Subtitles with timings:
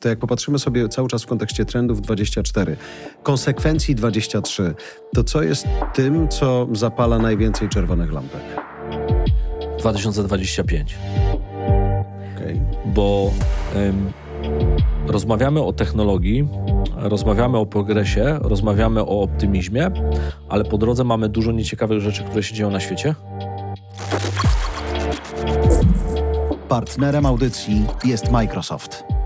[0.00, 2.76] to jak popatrzymy sobie cały czas w kontekście trendów 24,
[3.22, 4.74] konsekwencji 23,
[5.14, 8.40] to co jest tym, co zapala najwięcej czerwonych lampek?
[9.78, 10.98] 2025.
[12.36, 12.60] Okay.
[12.86, 13.30] Bo
[13.76, 14.12] ym,
[15.06, 16.48] rozmawiamy o technologii,
[16.96, 19.90] rozmawiamy o progresie, rozmawiamy o optymizmie,
[20.48, 23.14] ale po drodze mamy dużo nieciekawych rzeczy, które się dzieją na świecie.
[26.68, 29.17] Partnerem audycji jest Microsoft.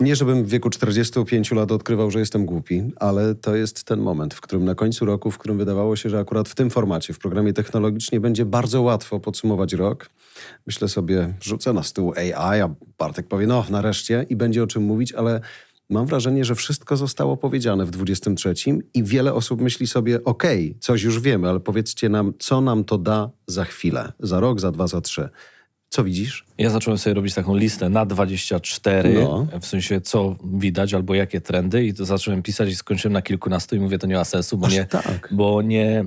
[0.00, 4.34] Nie, żebym w wieku 45 lat odkrywał, że jestem głupi, ale to jest ten moment,
[4.34, 7.18] w którym na końcu roku, w którym wydawało się, że akurat w tym formacie, w
[7.18, 10.10] programie technologicznie będzie bardzo łatwo podsumować rok.
[10.66, 14.82] Myślę sobie, rzucę na stół AI, a Bartek powie, no nareszcie i będzie o czym
[14.82, 15.40] mówić, ale
[15.90, 18.54] mam wrażenie, że wszystko zostało powiedziane w 23
[18.94, 22.84] i wiele osób myśli sobie, okej, okay, coś już wiemy, ale powiedzcie nam, co nam
[22.84, 25.28] to da za chwilę, za rok, za dwa, za trzy.
[25.88, 26.44] Co widzisz?
[26.58, 29.46] Ja zacząłem sobie robić taką listę na 24, no.
[29.60, 33.76] w sensie co widać albo jakie trendy i to zacząłem pisać i skończyłem na kilkunastu
[33.76, 35.28] i mówię, to nie ma sensu, bo, nie, tak.
[35.32, 36.04] bo, nie,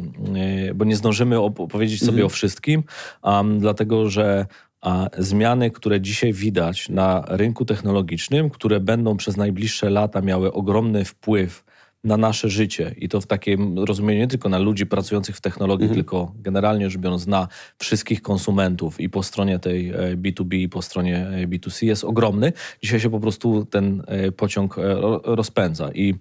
[0.76, 2.26] bo nie zdążymy opowiedzieć sobie mhm.
[2.26, 2.84] o wszystkim,
[3.24, 4.46] um, dlatego że
[4.82, 11.06] a zmiany, które dzisiaj widać na rynku technologicznym, które będą przez najbliższe lata miały ogromny
[11.06, 11.64] wpływ
[12.04, 15.84] na nasze życie i to w takim rozumieniu nie tylko na ludzi pracujących w technologii,
[15.84, 15.96] mhm.
[15.96, 17.48] tylko generalnie rzecz biorąc na
[17.78, 22.54] wszystkich konsumentów i po stronie tej B2B e, i po stronie e, B2C jest ogromny.
[22.82, 24.76] Dzisiaj się po prostu ten e, pociąg
[25.24, 26.16] rozpędza i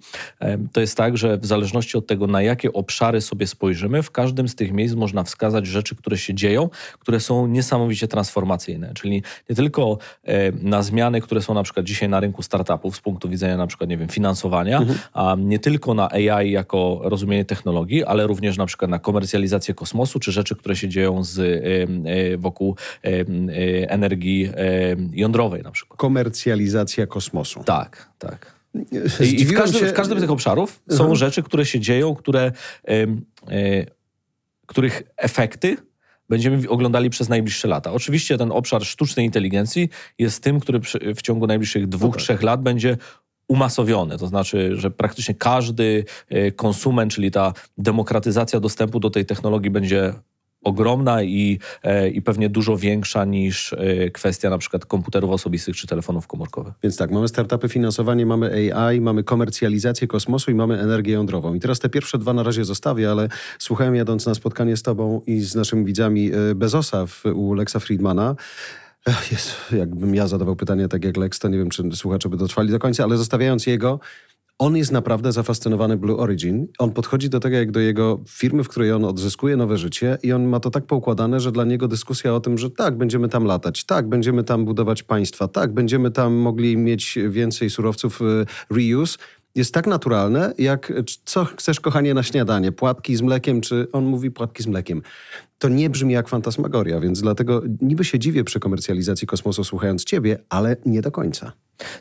[0.73, 4.49] to jest tak, że w zależności od tego, na jakie obszary sobie spojrzymy, w każdym
[4.49, 9.57] z tych miejsc można wskazać rzeczy, które się dzieją, które są niesamowicie transformacyjne, czyli nie
[9.57, 9.99] tylko
[10.63, 13.91] na zmiany, które są na przykład dzisiaj na rynku startupów z punktu widzenia na przykład,
[13.91, 14.99] nie wiem, finansowania, mhm.
[15.13, 20.21] a nie tylko na AI jako rozumienie technologii, ale również na przykład na komercjalizację kosmosu,
[20.21, 23.11] czy rzeczy, które się dzieją z, e, wokół e,
[23.91, 24.51] energii
[25.13, 25.99] jądrowej na przykład.
[25.99, 27.65] Komercjalizacja kosmosu.
[27.65, 28.59] Tak, tak.
[29.21, 29.87] I w każdym, się...
[29.87, 31.17] w każdym z tych obszarów są mhm.
[31.17, 32.53] rzeczy, które się dzieją, które,
[34.67, 35.77] których efekty
[36.29, 37.93] będziemy oglądali przez najbliższe lata.
[37.93, 40.81] Oczywiście ten obszar sztucznej inteligencji jest tym, który
[41.15, 42.23] w ciągu najbliższych dwóch, no tak.
[42.23, 42.97] trzech lat będzie
[43.49, 49.71] umasowione, to znaczy, że praktycznie każdy e, konsument, czyli ta demokratyzacja dostępu do tej technologii
[49.71, 50.13] będzie
[50.65, 55.87] ogromna i, e, i pewnie dużo większa niż e, kwestia na przykład komputerów osobistych czy
[55.87, 56.75] telefonów komórkowych.
[56.83, 61.55] Więc tak, mamy startupy, finansowanie, mamy AI, mamy komercjalizację kosmosu i mamy energię jądrową.
[61.55, 65.21] I teraz te pierwsze dwa na razie zostawię, ale słuchałem jadąc na spotkanie z tobą
[65.27, 68.37] i z naszymi widzami Bezosa w, u Lexa Friedmana,
[69.33, 72.71] jest, jakbym ja zadawał pytanie tak jak Lex, to nie wiem, czy słuchacze by dotrwali
[72.71, 74.01] do końca, ale zostawiając jego,
[74.59, 76.67] on jest naprawdę zafascynowany Blue Origin.
[76.79, 80.33] On podchodzi do tego jak do jego firmy, w której on odzyskuje nowe życie i
[80.33, 83.45] on ma to tak poukładane, że dla niego dyskusja o tym, że tak, będziemy tam
[83.45, 88.25] latać, tak, będziemy tam budować państwa, tak, będziemy tam mogli mieć więcej surowców y,
[88.71, 89.19] reuse,
[89.55, 90.93] jest tak naturalne, jak
[91.25, 92.73] co chcesz, kochanie, na śniadanie?
[92.73, 95.03] Płatki z mlekiem, czy on mówi płatki z mlekiem?
[95.59, 100.39] To nie brzmi jak fantasmagoria, więc dlatego niby się dziwię przy komercjalizacji kosmosu słuchając ciebie,
[100.49, 101.53] ale nie do końca.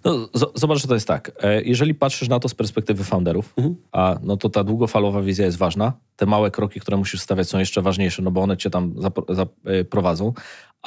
[0.03, 1.31] No, zobacz, że to jest tak.
[1.41, 3.75] E, jeżeli patrzysz na to z perspektywy founderów, mhm.
[3.91, 5.93] a, no to ta długofalowa wizja jest ważna.
[6.15, 8.95] Te małe kroki, które musisz stawiać są jeszcze ważniejsze, no bo one cię tam
[9.29, 10.33] zaprowadzą.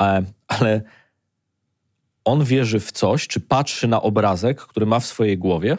[0.00, 0.82] E, ale
[2.24, 5.78] on wierzy w coś, czy patrzy na obrazek, który ma w swojej głowie,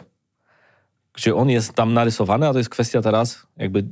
[1.14, 3.84] gdzie on jest tam narysowany, a to jest kwestia teraz jakby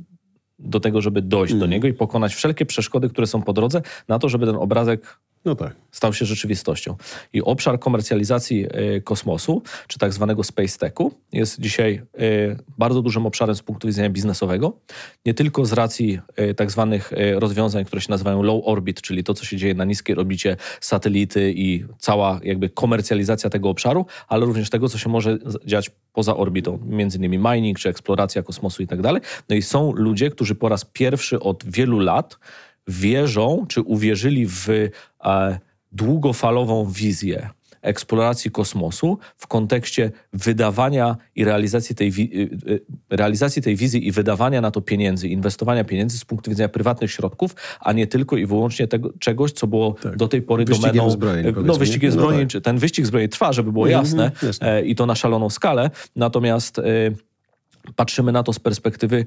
[0.61, 1.59] do tego, żeby dojść mm.
[1.59, 1.71] do mhm.
[1.71, 5.55] niego i pokonać wszelkie przeszkody, które są po drodze, na to, żeby ten obrazek no
[5.55, 5.75] tak.
[5.91, 6.95] stał się rzeczywistością.
[7.33, 8.65] I obszar komercjalizacji
[8.97, 13.87] y, kosmosu, czy tak zwanego space techu, jest dzisiaj y, bardzo dużym obszarem z punktu
[13.87, 14.77] widzenia biznesowego.
[15.25, 19.33] Nie tylko z racji y, tak zwanych rozwiązań, które się nazywają low orbit, czyli to,
[19.33, 24.69] co się dzieje na niskiej orbicie satelity i cała jakby komercjalizacja tego obszaru, ale również
[24.69, 29.01] tego, co się może dziać poza orbitą, między innymi mining, czy eksploracja kosmosu i tak
[29.01, 29.21] dalej.
[29.49, 32.37] No i są ludzie, którzy po raz pierwszy od wielu lat
[32.87, 34.89] wierzą, czy uwierzyli w e,
[35.91, 37.49] długofalową wizję
[37.81, 44.61] eksploracji kosmosu w kontekście wydawania i realizacji tej, e, e, realizacji tej wizji i wydawania
[44.61, 48.87] na to pieniędzy, inwestowania pieniędzy z punktu widzenia prywatnych środków, a nie tylko i wyłącznie
[48.87, 50.17] tego, czegoś, co było tak.
[50.17, 51.09] do tej pory wyścigiem domeną...
[51.09, 52.63] Zbrojeń, no, wyścigiem no zbrojeń, tak.
[52.63, 54.31] ten wyścig zbrojeń trwa, żeby było mhm, jasne,
[54.61, 56.81] mm, i to na szaloną skalę, natomiast
[57.95, 59.25] patrzymy na to z perspektywy,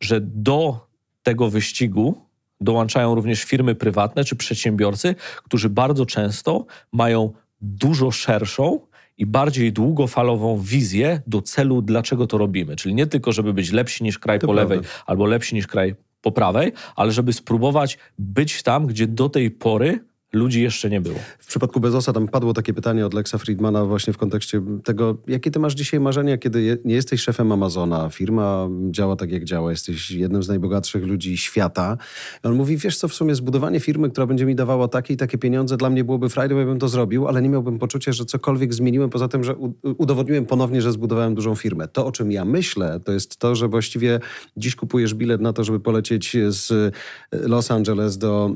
[0.00, 0.91] że do
[1.22, 2.14] tego wyścigu
[2.60, 5.14] dołączają również firmy prywatne czy przedsiębiorcy,
[5.44, 8.80] którzy bardzo często mają dużo szerszą
[9.18, 12.76] i bardziej długofalową wizję do celu, dlaczego to robimy.
[12.76, 15.94] Czyli nie tylko, żeby być lepsi niż kraj to po lewej albo lepsi niż kraj
[16.22, 20.00] po prawej, ale żeby spróbować być tam, gdzie do tej pory
[20.32, 21.18] ludzi jeszcze nie było.
[21.38, 25.50] W przypadku Bezosa tam padło takie pytanie od Lexa Friedmana właśnie w kontekście tego, jakie
[25.50, 29.70] ty masz dzisiaj marzenia, kiedy je, nie jesteś szefem Amazona, firma działa tak jak działa,
[29.70, 31.96] jesteś jednym z najbogatszych ludzi świata.
[32.44, 35.16] I on mówi, wiesz co, w sumie zbudowanie firmy, która będzie mi dawała takie i
[35.16, 38.24] takie pieniądze, dla mnie byłoby frajdą, ja bym to zrobił, ale nie miałbym poczucia, że
[38.24, 39.54] cokolwiek zmieniłem, poza tym, że
[39.98, 41.88] udowodniłem ponownie, że zbudowałem dużą firmę.
[41.88, 44.20] To, o czym ja myślę, to jest to, że właściwie
[44.56, 46.94] dziś kupujesz bilet na to, żeby polecieć z
[47.32, 48.54] Los Angeles do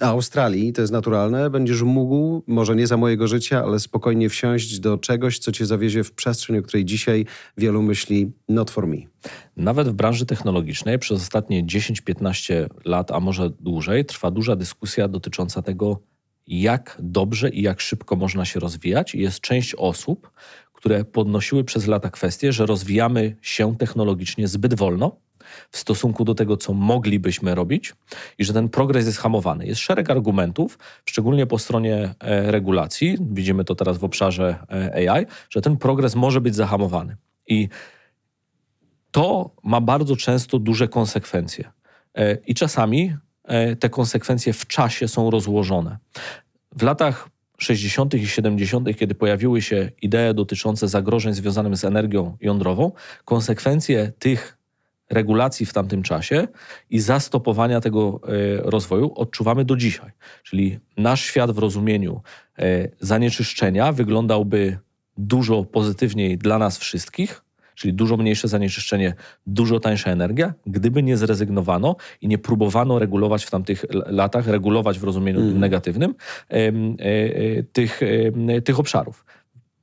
[0.00, 4.80] e, Australii, to jest naturalne, będziesz mógł, może nie za mojego życia, ale spokojnie wsiąść
[4.80, 7.26] do czegoś, co cię zawiezie w przestrzeń, o której dzisiaj
[7.56, 8.96] wielu myśli not for me.
[9.56, 15.62] Nawet w branży technologicznej przez ostatnie 10-15 lat, a może dłużej, trwa duża dyskusja dotycząca
[15.62, 16.00] tego,
[16.46, 19.14] jak dobrze i jak szybko można się rozwijać.
[19.14, 20.30] I jest część osób,
[20.82, 25.16] które podnosiły przez lata kwestię, że rozwijamy się technologicznie zbyt wolno
[25.70, 27.94] w stosunku do tego, co moglibyśmy robić
[28.38, 29.66] i że ten progres jest hamowany.
[29.66, 35.26] Jest szereg argumentów, szczególnie po stronie e, regulacji, widzimy to teraz w obszarze e, AI,
[35.50, 37.16] że ten progres może być zahamowany.
[37.46, 37.68] I
[39.10, 41.70] to ma bardzo często duże konsekwencje.
[42.14, 43.16] E, I czasami
[43.80, 45.98] te konsekwencje w czasie są rozłożone.
[46.76, 47.28] W latach
[47.62, 48.14] 60.
[48.14, 52.92] i 70., kiedy pojawiły się idee dotyczące zagrożeń związanych z energią jądrową,
[53.24, 54.58] konsekwencje tych
[55.10, 56.48] regulacji w tamtym czasie
[56.90, 58.30] i zastopowania tego e,
[58.70, 60.10] rozwoju odczuwamy do dzisiaj.
[60.42, 62.20] Czyli nasz świat w rozumieniu
[62.58, 64.78] e, zanieczyszczenia wyglądałby
[65.16, 67.44] dużo pozytywniej dla nas wszystkich,
[67.82, 69.14] czyli dużo mniejsze zanieczyszczenie,
[69.46, 75.04] dużo tańsza energia, gdyby nie zrezygnowano i nie próbowano regulować w tamtych latach, regulować w
[75.04, 75.60] rozumieniu mm.
[75.60, 76.14] negatywnym
[76.48, 76.72] e,
[77.62, 78.00] tych,
[78.64, 79.24] tych obszarów.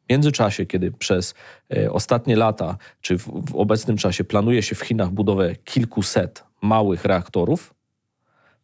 [0.07, 1.33] W międzyczasie, kiedy przez
[1.73, 7.05] e, ostatnie lata, czy w, w obecnym czasie planuje się w Chinach budowę kilkuset małych
[7.05, 7.73] reaktorów,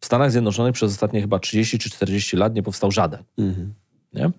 [0.00, 3.22] w Stanach Zjednoczonych przez ostatnie chyba 30 czy 40 lat nie powstał żaden.
[3.38, 3.74] Mhm.
[4.16, 4.30] Nie?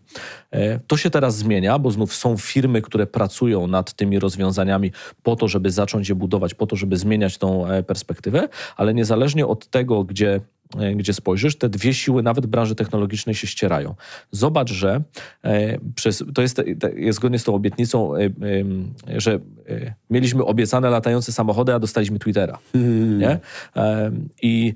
[0.51, 4.91] E, to się teraz zmienia, bo znów są firmy, które pracują nad tymi rozwiązaniami
[5.23, 9.47] po to, żeby zacząć je budować, po to, żeby zmieniać tą e, perspektywę, ale niezależnie
[9.47, 10.41] od tego, gdzie
[10.75, 13.95] E, gdzie spojrzysz, te dwie siły nawet branży technologicznej się ścierają.
[14.31, 15.01] Zobacz, że
[15.95, 16.61] przez, to jest,
[17.09, 18.13] zgodnie z tą obietnicą,
[19.17, 19.39] że
[20.09, 22.57] mieliśmy obiecane latające samochody, a dostaliśmy Twittera.
[22.73, 23.19] Hmm.
[23.19, 23.39] Nie?
[24.41, 24.73] I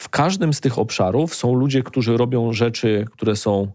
[0.00, 3.72] w każdym z tych obszarów są ludzie, którzy robią rzeczy, które są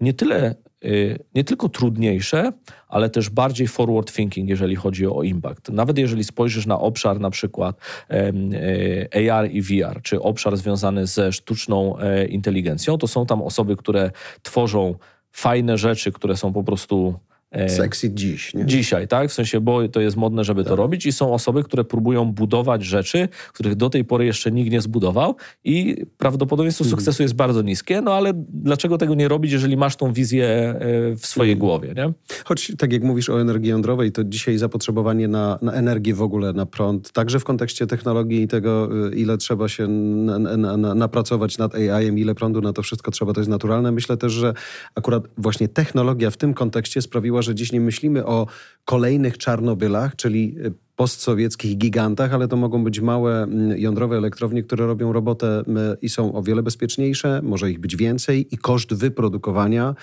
[0.00, 0.54] nie tyle
[0.84, 2.52] Y, nie tylko trudniejsze,
[2.88, 5.68] ale też bardziej forward thinking, jeżeli chodzi o impact.
[5.68, 7.76] Nawet jeżeli spojrzysz na obszar na przykład
[8.10, 13.76] y, AR i VR, czy obszar związany ze sztuczną e, inteligencją, to są tam osoby,
[13.76, 14.10] które
[14.42, 14.94] tworzą
[15.32, 17.14] fajne rzeczy, które są po prostu
[17.68, 18.54] Sexy dziś.
[18.54, 18.66] Nie?
[18.66, 19.30] Dzisiaj, tak?
[19.30, 20.70] W sensie, bo to jest modne, żeby tak.
[20.70, 24.70] to robić i są osoby, które próbują budować rzeczy, których do tej pory jeszcze nikt
[24.70, 25.34] nie zbudował
[25.64, 26.96] i prawdopodobieństwo mhm.
[26.96, 31.16] sukcesu jest bardzo niskie, no ale dlaczego tego nie robić, jeżeli masz tą wizję e,
[31.16, 31.58] w swojej mhm.
[31.58, 32.12] głowie, nie?
[32.44, 36.52] Choć tak jak mówisz o energii jądrowej, to dzisiaj zapotrzebowanie na, na energię w ogóle,
[36.52, 40.94] na prąd, także w kontekście technologii i tego, e, ile trzeba się na, na, na,
[40.94, 43.92] napracować nad AI-em, ile prądu na to wszystko trzeba, to jest naturalne.
[43.92, 44.54] Myślę też, że
[44.94, 48.46] akurat właśnie technologia w tym kontekście sprawiła, że dziś nie myślimy o
[48.84, 54.86] kolejnych Czarnobylach, czyli y, postsowieckich gigantach, ale to mogą być małe mm, jądrowe elektrownie, które
[54.86, 55.62] robią robotę
[56.02, 59.94] i są o wiele bezpieczniejsze, może ich być więcej i koszt wyprodukowania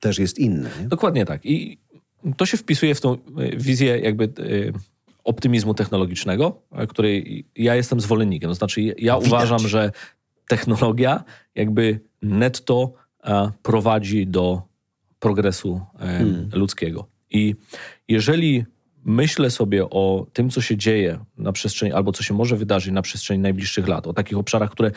[0.00, 0.70] też jest inny.
[0.82, 0.88] Nie?
[0.88, 1.46] Dokładnie tak.
[1.46, 1.78] I
[2.36, 3.18] to się wpisuje w tą y,
[3.56, 4.72] wizję jakby y,
[5.24, 8.50] optymizmu technologicznego, której ja jestem zwolennikiem.
[8.50, 9.26] To znaczy ja Widać.
[9.26, 9.92] uważam, że
[10.48, 12.92] technologia jakby netto
[13.62, 14.67] prowadzi do
[15.20, 16.50] progresu hmm.
[16.52, 17.08] ludzkiego.
[17.30, 17.54] I
[18.08, 18.64] jeżeli
[19.04, 23.02] myślę sobie o tym, co się dzieje na przestrzeni, albo co się może wydarzyć na
[23.02, 24.90] przestrzeni najbliższych lat, o takich obszarach, które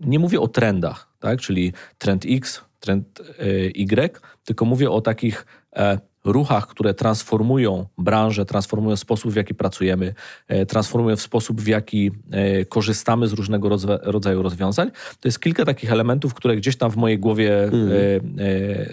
[0.00, 1.40] nie mówię o trendach, tak?
[1.40, 8.44] czyli trend X, trend e, Y, tylko mówię o takich e, ruchach, które transformują branżę,
[8.44, 10.14] transformują sposób, w jaki pracujemy,
[10.48, 13.68] e, transformują w sposób, w jaki e, korzystamy z różnego
[14.02, 14.90] rodzaju rozwiązań.
[15.20, 17.90] To jest kilka takich elementów, które gdzieś tam w mojej głowie mm.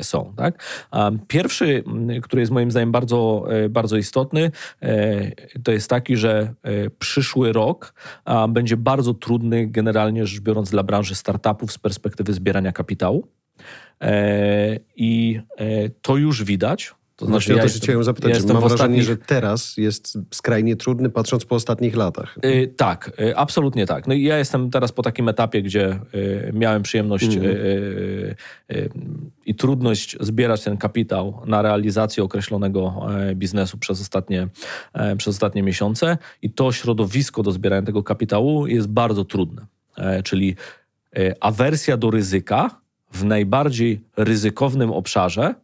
[0.02, 0.34] są.
[0.38, 0.64] Tak?
[1.28, 1.84] Pierwszy,
[2.24, 4.52] który jest moim zdaniem bardzo, bardzo istotny,
[5.64, 6.54] to jest taki, że
[7.00, 7.94] przyszły rok
[8.50, 13.28] będzie bardzo trudny generalnie rzecz biorąc dla branży startupów z perspektywy zbierania kapitału.
[14.96, 15.40] I
[16.02, 16.94] to już widać.
[17.18, 18.32] To znaczy, Właśnie ja o to chciałem zapytać.
[18.32, 19.04] Ja mam wrażenie, ostatnich...
[19.04, 22.38] że teraz jest skrajnie trudny, patrząc po ostatnich latach.
[22.44, 24.08] Yy, tak, yy, absolutnie tak.
[24.08, 27.46] No i ja jestem teraz po takim etapie, gdzie yy, miałem przyjemność mm.
[29.46, 33.06] i trudność zbierać ten kapitał na realizację określonego
[33.36, 34.48] biznesu przez ostatnie,
[35.18, 39.66] przez ostatnie miesiące i to środowisko do zbierania tego kapitału jest bardzo trudne.
[40.24, 40.56] Czyli
[41.40, 42.82] awersja do ryzyka
[43.12, 45.56] w najbardziej ryzykownym obszarze,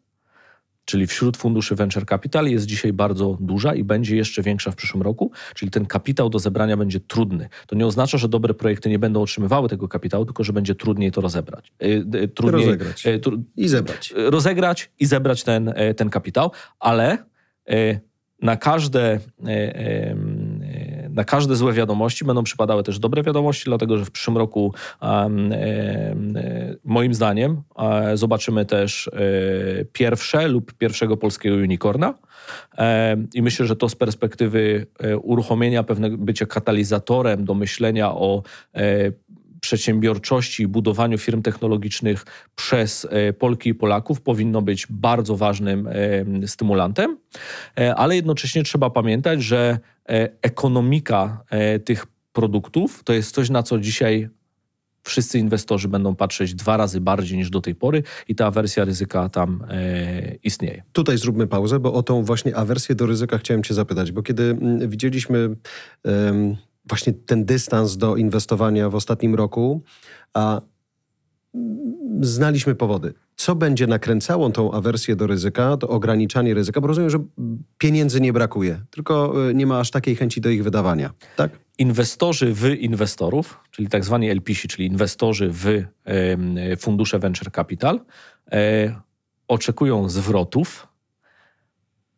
[0.85, 5.01] czyli wśród funduszy venture capital, jest dzisiaj bardzo duża i będzie jeszcze większa w przyszłym
[5.01, 7.49] roku, czyli ten kapitał do zebrania będzie trudny.
[7.67, 11.11] To nie oznacza, że dobre projekty nie będą otrzymywały tego kapitału, tylko że będzie trudniej
[11.11, 11.73] to rozebrać.
[12.35, 13.03] Trudniej, rozegrać
[13.57, 14.13] i zebrać.
[14.15, 17.17] Rozegrać i zebrać ten, ten kapitał, ale
[18.41, 19.19] na każde
[21.13, 24.73] na każde złe wiadomości będą przypadały też dobre wiadomości, dlatego że w przyszłym roku
[26.83, 27.61] moim zdaniem
[28.13, 29.11] zobaczymy też e,
[29.85, 32.13] pierwsze lub pierwszego polskiego unicorna.
[33.33, 38.43] I myślę, że to z perspektywy e, uruchomienia pewnego bycia katalizatorem do myślenia o
[38.73, 39.11] e,
[39.63, 43.07] przedsiębiorczości i budowaniu firm technologicznych przez
[43.39, 45.89] Polki i Polaków powinno być bardzo ważnym
[46.45, 47.17] stymulantem,
[47.95, 49.79] ale jednocześnie trzeba pamiętać, że
[50.09, 54.29] E, ekonomika e, tych produktów to jest coś, na co dzisiaj
[55.03, 59.29] wszyscy inwestorzy będą patrzeć dwa razy bardziej niż do tej pory i ta awersja ryzyka
[59.29, 60.83] tam e, istnieje.
[60.91, 64.43] Tutaj zróbmy pauzę, bo o tą właśnie awersję do ryzyka chciałem Cię zapytać, bo kiedy
[64.43, 65.55] mm, widzieliśmy
[66.85, 69.81] właśnie ten dystans do inwestowania w ostatnim roku,
[70.33, 70.61] a
[72.21, 73.13] znaliśmy powody.
[73.35, 77.19] Co będzie nakręcało tą awersję do ryzyka, to ograniczanie ryzyka, bo rozumiem, że
[77.77, 81.51] pieniędzy nie brakuje, tylko e, nie ma aż takiej chęci do ich wydawania, tak?
[81.77, 85.67] Inwestorzy w inwestorów, czyli tak zwani LPC, czyli inwestorzy w
[86.05, 87.99] e, fundusze venture capital,
[88.51, 88.95] e,
[89.47, 90.87] oczekują zwrotów.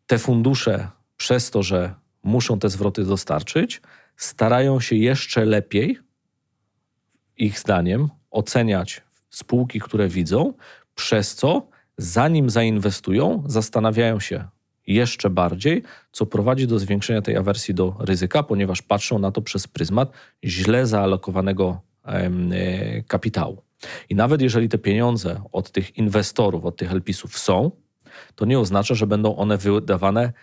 [0.07, 1.93] Te fundusze, przez to, że
[2.25, 3.82] muszą te zwroty dostarczyć,
[4.17, 6.00] starają się jeszcze lepiej,
[7.38, 10.53] ich zdaniem, oceniać spółki, które widzą,
[10.96, 11.67] przez co
[11.98, 14.48] zanim zainwestują, zastanawiają się
[14.88, 19.67] jeszcze bardziej, co prowadzi do zwiększenia tej awersji do ryzyka, ponieważ patrzą na to przez
[19.67, 20.12] pryzmat
[20.44, 22.29] źle zaalokowanego e,
[23.03, 23.62] kapitału.
[24.10, 27.72] I nawet jeżeli te pieniądze od tych inwestorów, od tych LPIS-ów są,
[28.36, 30.34] to nie oznacza, że będą one wydawane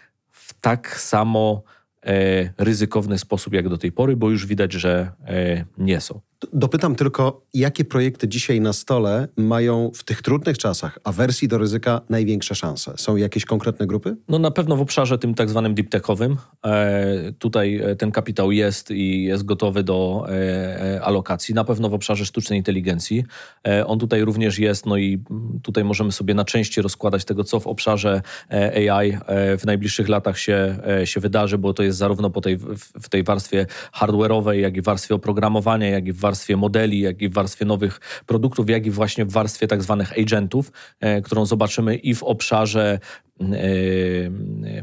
[0.52, 1.62] w tak samo
[2.06, 6.20] e, ryzykowny sposób jak do tej pory, bo już widać, że e, nie są.
[6.52, 12.00] Dopytam tylko, jakie projekty dzisiaj na stole mają w tych trudnych czasach awersji do ryzyka
[12.08, 12.94] największe szanse?
[12.96, 14.16] Są jakieś konkretne grupy?
[14.28, 16.36] No na pewno w obszarze tym tak zwanym deep techowym.
[16.64, 21.54] E, tutaj e, ten kapitał jest i jest gotowy do e, e, alokacji.
[21.54, 23.24] Na pewno w obszarze sztucznej inteligencji.
[23.68, 25.22] E, on tutaj również jest, no i
[25.62, 29.18] tutaj możemy sobie na części rozkładać tego, co w obszarze e, AI
[29.58, 32.58] w najbliższych latach się, się wydarzy, bo to jest zarówno po tej,
[33.02, 37.00] w tej warstwie hardware'owej, jak i w warstwie oprogramowania, jak i w warstwie warstwie modeli,
[37.00, 41.22] jak i w warstwie nowych produktów, jak i właśnie w warstwie tak zwanych agentów, e,
[41.22, 42.98] którą zobaczymy i w obszarze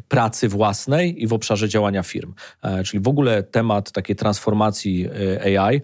[0.07, 2.33] pracy własnej i w obszarze działania firm.
[2.61, 5.07] E, czyli w ogóle temat takiej transformacji
[5.45, 5.81] e, AI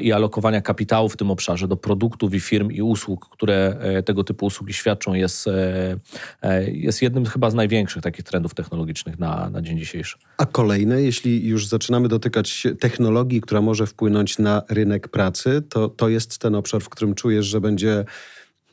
[0.00, 4.46] i alokowania kapitału w tym obszarze do produktów i firm i usług, które tego typu
[4.46, 5.48] usługi świadczą, jest,
[6.66, 10.16] jest jednym chyba z największych takich trendów technologicznych na, na dzień dzisiejszy.
[10.38, 16.08] A kolejne, jeśli już zaczynamy dotykać technologii, która może wpłynąć na rynek pracy, to, to
[16.08, 18.04] jest ten obszar, w którym czujesz, że będzie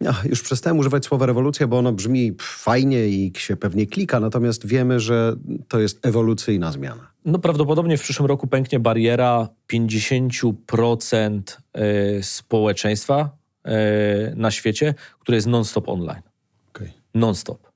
[0.01, 4.65] ja już przestałem używać słowa rewolucja, bo ono brzmi fajnie i się pewnie klika, natomiast
[4.65, 5.35] wiemy, że
[5.67, 7.11] to jest ewolucyjna zmiana.
[7.25, 11.41] No prawdopodobnie w przyszłym roku pęknie bariera 50%
[11.73, 13.29] e, społeczeństwa
[13.65, 16.21] e, na świecie, które jest non-stop online.
[16.69, 16.91] Okay.
[17.13, 17.68] Non-stop.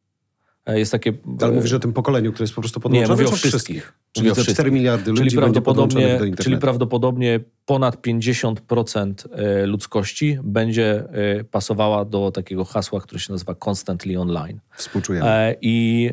[0.65, 1.13] E, jest takie...
[1.41, 3.07] Ale mówisz o tym pokoleniu, które jest po prostu podłączone?
[3.07, 3.51] Nie, mówię o wszystkich.
[3.51, 3.93] wszystkich.
[4.11, 6.19] Czyli za 4 miliardy ludzi czyli prawdopodobnie.
[6.37, 11.03] Czyli prawdopodobnie ponad 50% e, ludzkości będzie
[11.39, 14.59] e, pasowała do takiego hasła, które się nazywa constantly online.
[14.75, 15.29] Współczujemy.
[15.29, 16.09] E, I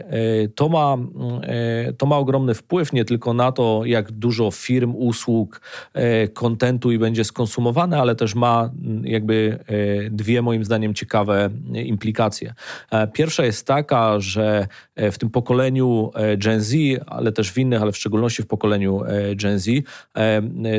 [0.54, 0.97] to ma,
[1.99, 5.61] to ma ogromny wpływ nie tylko na to, jak dużo firm, usług,
[6.35, 8.71] kontentu i będzie skonsumowane, ale też ma
[9.02, 9.59] jakby
[10.11, 12.54] dwie moim zdaniem ciekawe implikacje.
[13.12, 14.39] Pierwsza jest taka, że
[14.97, 19.02] w tym pokoleniu Gen Z, ale też w innych, ale w szczególności w pokoleniu
[19.37, 19.70] Gen Z,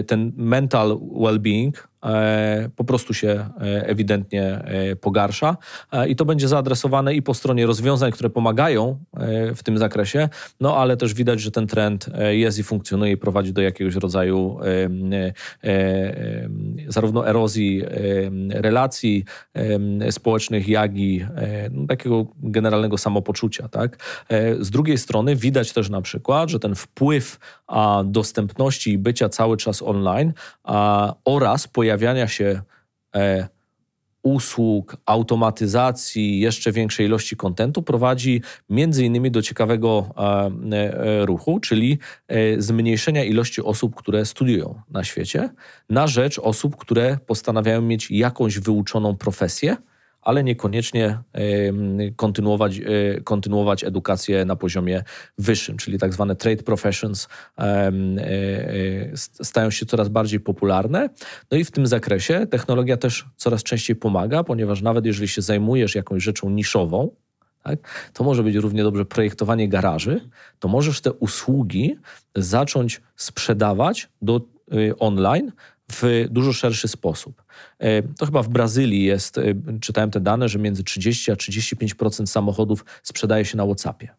[0.07, 1.90] ten mental well-being e,
[2.75, 5.57] po prostu się e, ewidentnie e, pogarsza
[6.07, 8.97] i to będzie zaadresowane i po stronie rozwiązań, które pomagają
[9.55, 10.29] w tym zakresie,
[10.59, 14.59] no ale też widać, że ten trend jest i funkcjonuje i prowadzi do jakiegoś rodzaju
[16.87, 17.83] zarówno erozji
[18.49, 19.25] relacji
[20.11, 21.25] społecznych, jak i
[21.71, 23.67] no, takiego generalnego samopoczucia.
[23.67, 23.97] Tak?
[24.59, 27.39] Z drugiej strony widać też na przykład, że ten wpływ
[28.05, 30.33] dostępności i bycia cały czas online
[31.25, 32.61] oraz pojawiania się
[33.15, 33.47] e,
[34.23, 41.99] usług, automatyzacji, jeszcze większej ilości kontentu prowadzi między innymi do ciekawego e, ruchu, czyli
[42.57, 45.49] zmniejszenia ilości osób, które studiują na świecie,
[45.89, 49.77] na rzecz osób, które postanawiają mieć jakąś wyuczoną profesję
[50.21, 51.19] ale niekoniecznie
[52.15, 55.03] kontynuować, e, kontynuować edukację na poziomie
[55.37, 57.91] wyższym, czyli tak zwane trade professions e, e,
[59.17, 61.09] stają się coraz bardziej popularne.
[61.51, 65.95] No i w tym zakresie technologia też coraz częściej pomaga, ponieważ nawet jeżeli się zajmujesz
[65.95, 67.09] jakąś rzeczą niszową,
[67.63, 71.95] tak, to może być równie dobrze projektowanie garaży, to możesz te usługi
[72.35, 74.41] zacząć sprzedawać do,
[74.73, 75.51] y, online
[75.91, 77.43] w dużo szerszy sposób.
[77.79, 79.43] E, to chyba w Brazylii jest, e,
[79.81, 84.09] czytałem te dane, że między 30 a 35% samochodów sprzedaje się na WhatsAppie.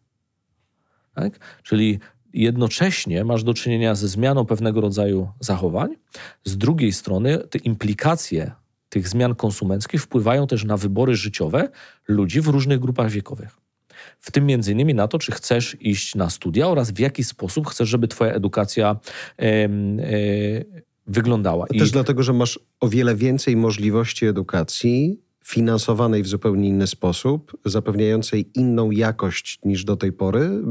[1.15, 1.39] Tak?
[1.63, 1.99] Czyli
[2.33, 5.95] jednocześnie masz do czynienia ze zmianą pewnego rodzaju zachowań.
[6.43, 8.51] Z drugiej strony te implikacje
[8.89, 11.69] tych zmian konsumenckich wpływają też na wybory życiowe
[12.07, 13.57] ludzi w różnych grupach wiekowych.
[14.19, 17.67] W tym między innymi na to, czy chcesz iść na studia oraz w jaki sposób
[17.67, 18.95] chcesz, żeby twoja edukacja
[19.39, 19.69] e, e,
[21.07, 21.67] wyglądała.
[21.71, 21.79] I...
[21.79, 28.51] Też dlatego, że masz o wiele więcej możliwości edukacji finansowanej w zupełnie inny sposób, zapewniającej
[28.55, 30.61] inną jakość niż do tej pory y,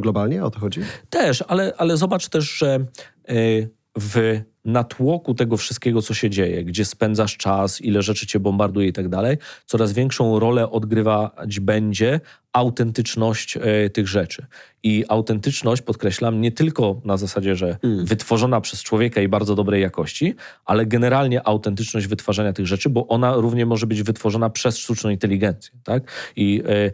[0.00, 0.80] globalnie, o to chodzi?
[1.10, 2.86] Też, ale, ale zobacz też, że
[3.30, 8.88] y, w natłoku tego wszystkiego, co się dzieje, gdzie spędzasz czas, ile rzeczy cię bombarduje
[8.88, 12.20] i tak dalej, coraz większą rolę odgrywać będzie
[12.52, 14.46] autentyczność e, tych rzeczy.
[14.82, 18.06] I autentyczność, podkreślam, nie tylko na zasadzie, że mm.
[18.06, 23.34] wytworzona przez człowieka i bardzo dobrej jakości, ale generalnie autentyczność wytwarzania tych rzeczy, bo ona
[23.34, 25.74] równie może być wytworzona przez sztuczną inteligencję.
[25.84, 26.02] Tak?
[26.36, 26.90] I e,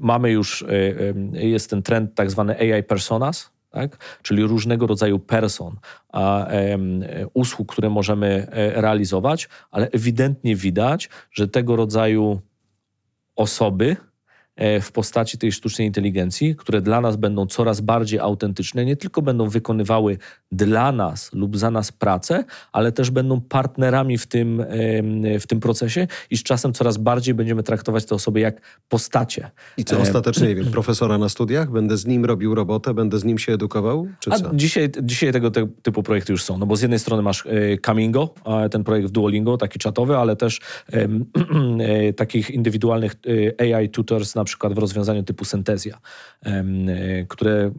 [0.00, 0.66] mamy już, e,
[1.32, 4.18] jest ten trend tak zwany AI personas, tak?
[4.22, 5.76] czyli różnego rodzaju person,
[6.12, 6.78] a, e,
[7.34, 12.40] usług, które możemy e, realizować, ale ewidentnie widać, że tego rodzaju
[13.36, 13.96] osoby,
[14.82, 19.48] w postaci tej sztucznej inteligencji, które dla nas będą coraz bardziej autentyczne, nie tylko będą
[19.48, 20.18] wykonywały
[20.52, 24.64] dla nas lub za nas pracę, ale też będą partnerami w tym,
[25.40, 29.50] w tym procesie i z czasem coraz bardziej będziemy traktować te osoby jak postacie.
[29.76, 31.70] I co ostatecznie, nie wiem, profesora na studiach?
[31.70, 34.06] Będę z nim robił robotę, będę z nim się edukował?
[34.20, 34.50] Czy co?
[34.50, 35.50] A dzisiaj, dzisiaj tego
[35.82, 37.44] typu projekty już są, no bo z jednej strony masz
[37.82, 38.34] Camingo,
[38.70, 40.60] ten projekt w Duolingo, taki czatowy, ale też
[40.92, 43.14] e, takich indywidualnych
[43.60, 45.98] e, AI tutors na przykład w rozwiązaniu typu syntezja,
[46.42, 46.64] e,
[47.28, 47.72] które e,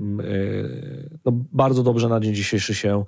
[1.25, 3.05] no, bardzo dobrze na dzień dzisiejszy się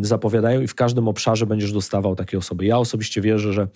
[0.00, 2.64] zapowiadają i w każdym obszarze będziesz dostawał takie osoby.
[2.64, 3.68] Ja osobiście wierzę, że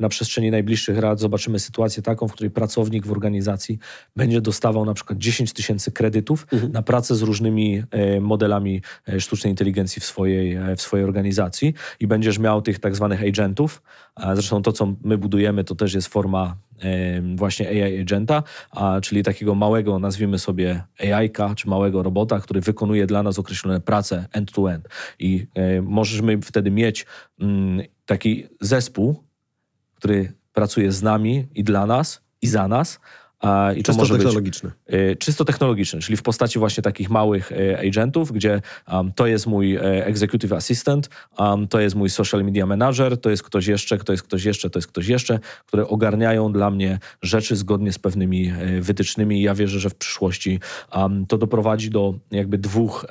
[0.00, 3.78] na przestrzeni najbliższych lat zobaczymy sytuację taką, w której pracownik w organizacji
[4.16, 6.72] będzie dostawał na przykład 10 tysięcy kredytów mhm.
[6.72, 8.82] na pracę z różnymi e, modelami
[9.18, 13.82] sztucznej inteligencji w swojej, w swojej organizacji i będziesz miał tych tak zwanych agentów.
[14.34, 16.56] Zresztą to, co my budujemy, to też jest forma
[17.36, 18.42] właśnie AI agenta,
[19.02, 24.26] czyli takiego małego, nazwijmy sobie AI-ka, czy małego robota, który wykonuje dla nas określone prace
[24.32, 24.88] end-to-end.
[25.18, 25.46] I
[25.82, 27.06] możemy wtedy mieć
[27.40, 29.24] mm, taki zespół,
[29.94, 33.00] który pracuje z nami i dla nas, i za nas,
[33.76, 34.70] i czysto to może technologiczny.
[34.86, 39.26] Być, y, czysto technologiczny, czyli w postaci właśnie takich małych y, agentów, gdzie um, to
[39.26, 43.66] jest mój y, executive assistant, um, to jest mój social media manager, to jest ktoś
[43.66, 47.92] jeszcze, to jest ktoś jeszcze, to jest ktoś jeszcze, które ogarniają dla mnie rzeczy zgodnie
[47.92, 50.60] z pewnymi wytycznymi i ja wierzę, że w przyszłości
[50.92, 53.06] um, to doprowadzi do jakby dwóch,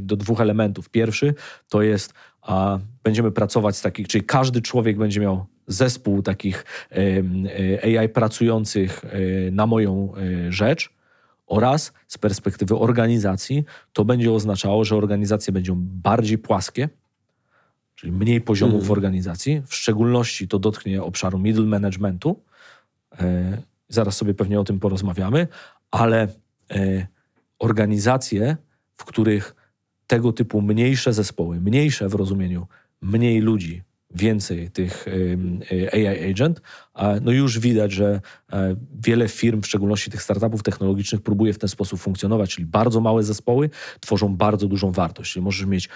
[0.00, 0.90] do dwóch elementów.
[0.90, 1.34] Pierwszy
[1.68, 6.64] to jest a będziemy pracować z takich, czyli każdy człowiek będzie miał zespół takich
[7.84, 10.90] e, AI pracujących e, na moją e, rzecz
[11.46, 16.88] oraz z perspektywy organizacji to będzie oznaczało, że organizacje będą bardziej płaskie,
[17.94, 18.86] czyli mniej poziomów mm.
[18.86, 19.62] w organizacji.
[19.66, 22.42] W szczególności to dotknie obszaru middle managementu.
[23.88, 25.48] Zaraz sobie pewnie o tym porozmawiamy,
[25.90, 26.28] ale
[27.58, 28.56] organizacje,
[28.96, 29.54] w których
[30.06, 32.66] tego typu mniejsze zespoły, mniejsze w rozumieniu
[33.02, 33.82] mniej ludzi,
[34.14, 35.06] więcej tych
[35.92, 36.60] AI agent,
[37.22, 38.20] no już widać, że
[38.52, 43.00] e, wiele firm, w szczególności tych startupów technologicznych, próbuje w ten sposób funkcjonować, czyli bardzo
[43.00, 45.32] małe zespoły tworzą bardzo dużą wartość.
[45.32, 45.88] Czyli możesz mieć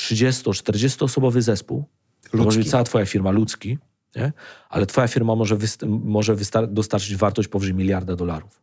[0.00, 1.84] 30-40 e, osobowy zespół,
[2.32, 2.44] ludzki.
[2.44, 3.78] może być cała twoja firma ludzki,
[4.16, 4.32] nie?
[4.68, 6.36] ale twoja firma może, może
[6.68, 8.62] dostarczyć wartość powyżej miliarda dolarów.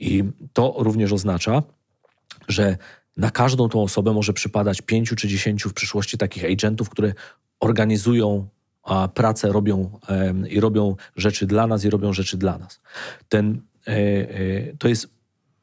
[0.00, 1.62] I to również oznacza,
[2.48, 2.76] że
[3.16, 7.12] na każdą tą osobę może przypadać pięciu czy dziesięciu w przyszłości takich agentów, które
[7.60, 8.48] organizują
[9.14, 9.98] pracę, robią
[10.50, 12.80] i robią rzeczy dla nas i robią rzeczy dla nas.
[13.28, 15.08] Ten, e, e, to jest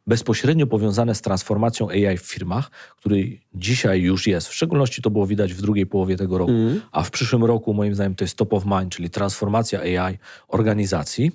[0.08, 4.48] bezpośrednio powiązane z transformacją AI w firmach, który dzisiaj już jest.
[4.48, 6.82] W szczególności to było widać w drugiej połowie tego roku, mm.
[6.92, 11.32] a w przyszłym roku moim zdaniem to jest top of mind, czyli transformacja AI organizacji.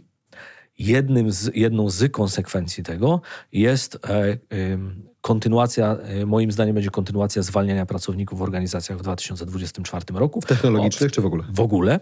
[0.79, 3.21] Jednym z, jedną z konsekwencji tego
[3.53, 4.39] jest e,
[5.21, 10.41] kontynuacja, e, moim zdaniem będzie kontynuacja zwalniania pracowników w organizacjach w 2024 roku.
[10.41, 11.45] W technologicznych o, czy w ogóle?
[11.53, 12.01] W ogóle.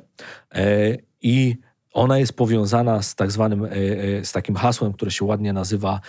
[0.55, 1.57] E, I
[1.95, 6.01] ona jest powiązana z tak zwanym, e, e, z takim hasłem, które się ładnie nazywa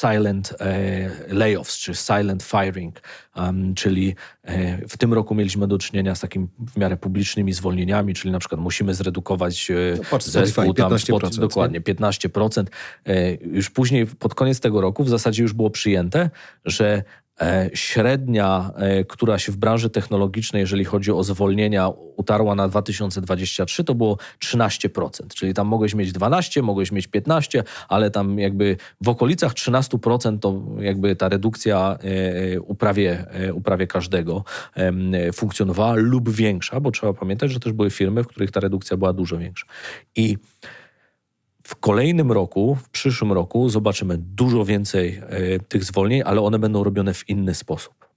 [0.00, 3.02] silent e, layoffs, czy silent firing,
[3.76, 4.14] czyli
[4.88, 8.60] w tym roku mieliśmy do czynienia z takim w miarę publicznymi zwolnieniami, czyli na przykład
[8.60, 9.70] musimy zredukować
[10.12, 12.64] no, zespół tam 15%, dokładnie 15%.
[13.40, 16.30] Już później pod koniec tego roku w zasadzie już było przyjęte,
[16.64, 17.02] że
[17.74, 23.94] średnia, e, która się w branży technologicznej, jeżeli chodzi o zwolnienia, utarła na 2023, to
[23.94, 25.34] było 13%.
[25.34, 30.62] Czyli tam mogłeś mieć 12, mogłeś mieć 15, ale tam jakby w okolicach 13% to
[30.78, 31.98] jakby ta redukcja
[32.54, 34.44] e, u prawie, u prawie każdego
[35.34, 39.12] funkcjonowała lub większa, bo trzeba pamiętać, że też były firmy, w których ta redukcja była
[39.12, 39.66] dużo większa.
[40.16, 40.38] I
[41.70, 45.22] w kolejnym roku, w przyszłym roku zobaczymy dużo więcej
[45.54, 48.08] y, tych zwolnień, ale one będą robione w inny sposób.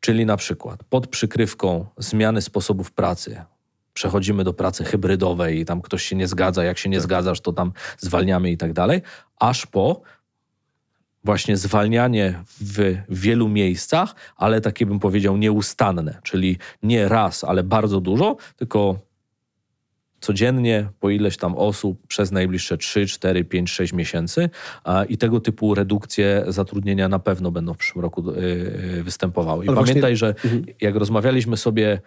[0.00, 3.44] Czyli na przykład pod przykrywką zmiany sposobów pracy
[3.92, 7.02] przechodzimy do pracy hybrydowej i tam ktoś się nie zgadza, jak się nie tak.
[7.02, 9.02] zgadzasz, to tam zwalniamy i tak dalej,
[9.40, 10.00] aż po
[11.24, 18.00] właśnie zwalnianie w wielu miejscach, ale takie bym powiedział nieustanne, czyli nie raz, ale bardzo
[18.00, 19.09] dużo, tylko
[20.20, 24.50] codziennie po ileś tam osób przez najbliższe 3, 4, 5, 6 miesięcy
[25.08, 28.34] i tego typu redukcje zatrudnienia na pewno będą w przyszłym roku y,
[28.98, 29.64] y, występowały.
[29.64, 30.16] I Ale pamiętaj, właśnie...
[30.16, 30.64] że mhm.
[30.80, 32.00] jak rozmawialiśmy sobie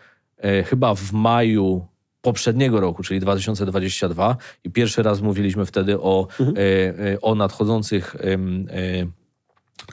[0.46, 1.88] y, chyba w maju
[2.22, 6.56] poprzedniego roku, czyli 2022 i pierwszy raz mówiliśmy wtedy o, mhm.
[7.22, 8.16] o nadchodzących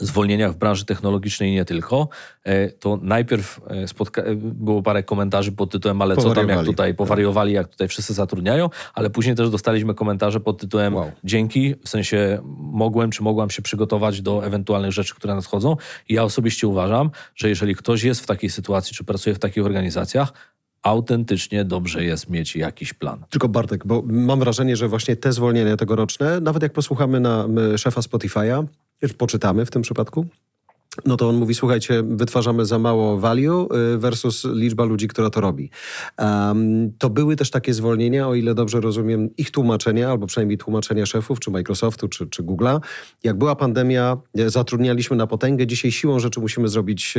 [0.00, 2.08] zwolnieniach w branży technologicznej i nie tylko,
[2.44, 6.64] e, to najpierw e, spotka- e, było parę komentarzy pod tytułem, ale co tam, jak
[6.64, 11.10] tutaj powariowali, jak tutaj wszyscy zatrudniają, ale później też dostaliśmy komentarze pod tytułem wow.
[11.24, 15.76] dzięki, w sensie mogłem czy mogłam się przygotować do ewentualnych rzeczy, które nadchodzą
[16.08, 19.66] i ja osobiście uważam, że jeżeli ktoś jest w takiej sytuacji, czy pracuje w takich
[19.66, 20.32] organizacjach,
[20.82, 23.24] autentycznie dobrze jest mieć jakiś plan.
[23.30, 28.00] Tylko Bartek, bo mam wrażenie, że właśnie te zwolnienia tegoroczne, nawet jak posłuchamy na szefa
[28.00, 28.66] Spotify'a,
[29.18, 30.26] poczytamy w tym przypadku,
[31.06, 35.40] no to on mówi, słuchajcie, wytwarzamy za mało value y, versus liczba ludzi, która to
[35.40, 35.70] robi.
[36.18, 41.06] Um, to były też takie zwolnienia, o ile dobrze rozumiem ich tłumaczenia, albo przynajmniej tłumaczenia
[41.06, 42.80] szefów, czy Microsoftu, czy, czy Google'a.
[43.24, 47.14] Jak była pandemia, e, zatrudnialiśmy na potęgę, dzisiaj siłą rzeczy musimy zrobić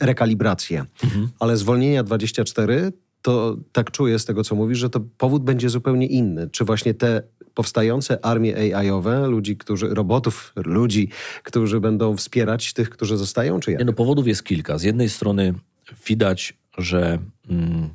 [0.00, 0.84] rekalibrację.
[1.04, 1.28] Mhm.
[1.38, 6.06] Ale zwolnienia 24 to tak czuję z tego, co mówisz, że to powód będzie zupełnie
[6.06, 6.50] inny.
[6.50, 7.22] Czy właśnie te
[7.54, 11.08] powstające armie AI-owe, ludzi, którzy, robotów, ludzi,
[11.42, 13.80] którzy będą wspierać tych, którzy zostają, czy jak?
[13.80, 14.78] Nie, no powodów jest kilka.
[14.78, 15.54] Z jednej strony
[16.06, 17.88] widać, że mm,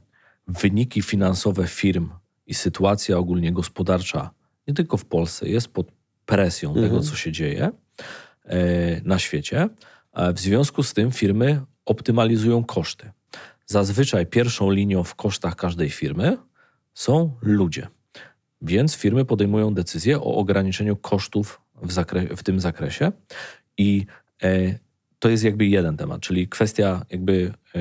[0.47, 2.09] wyniki finansowe firm
[2.47, 4.29] i sytuacja ogólnie gospodarcza,
[4.67, 5.87] nie tylko w Polsce, jest pod
[6.25, 6.87] presją mhm.
[6.87, 7.71] tego, co się dzieje
[8.45, 9.69] e, na świecie.
[10.33, 13.11] w związku z tym firmy optymalizują koszty.
[13.67, 16.38] Zazwyczaj pierwszą linią w kosztach każdej firmy
[16.93, 17.88] są ludzie.
[18.62, 23.12] Więc firmy podejmują decyzję o ograniczeniu kosztów w, zakre- w tym zakresie
[23.77, 24.06] i
[24.43, 24.80] e,
[25.19, 27.80] to jest jakby jeden temat, czyli kwestia jakby e,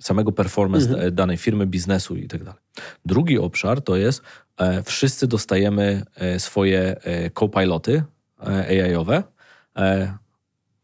[0.00, 1.14] samego performance mhm.
[1.14, 2.60] danej firmy, biznesu i tak dalej.
[3.04, 4.22] Drugi obszar to jest
[4.56, 8.02] e, wszyscy dostajemy e, swoje e, co-piloty
[8.40, 9.22] e, AI-owe.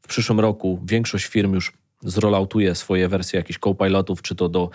[0.02, 4.70] w przyszłym roku większość firm już zrolautuje swoje wersje jakichś co-pilotów, czy to do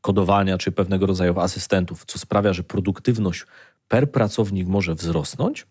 [0.00, 3.46] kodowania, czy pewnego rodzaju asystentów, co sprawia, że produktywność
[3.88, 5.66] per pracownik może wzrosnąć,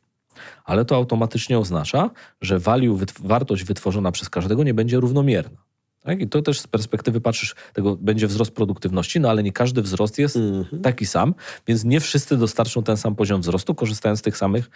[0.65, 2.09] ale to automatycznie oznacza,
[2.41, 5.57] że value, wartość wytworzona przez każdego nie będzie równomierna.
[6.01, 6.21] Tak?
[6.21, 10.19] I to też z perspektywy patrzysz, tego będzie wzrost produktywności, no ale nie każdy wzrost
[10.19, 10.81] jest mm -hmm.
[10.81, 11.33] taki sam,
[11.67, 14.69] więc nie wszyscy dostarczą ten sam poziom wzrostu, korzystając z tych samych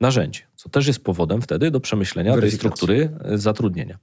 [0.00, 3.98] narzędzi, co też jest powodem wtedy do przemyślenia tej struktury e, zatrudnienia.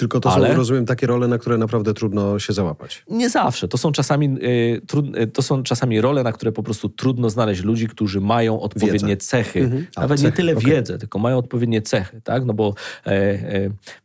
[0.00, 3.04] Tylko to Ale- są, rozumiem, takie role, na które naprawdę trudno się załapać.
[3.10, 3.68] Nie zawsze.
[3.68, 7.30] To są czasami, y, trud, y, to są czasami role, na które po prostu trudno
[7.30, 9.26] znaleźć ludzi, którzy mają odpowiednie Wiedzę.
[9.26, 9.60] cechy.
[9.60, 9.86] Mhm.
[9.96, 10.70] A, Nawet nie cechy, tyle okej.
[10.70, 12.44] wiedzę, tylko mają odpowiednie cechy, tak?
[12.44, 12.74] No bo
[13.06, 13.38] e,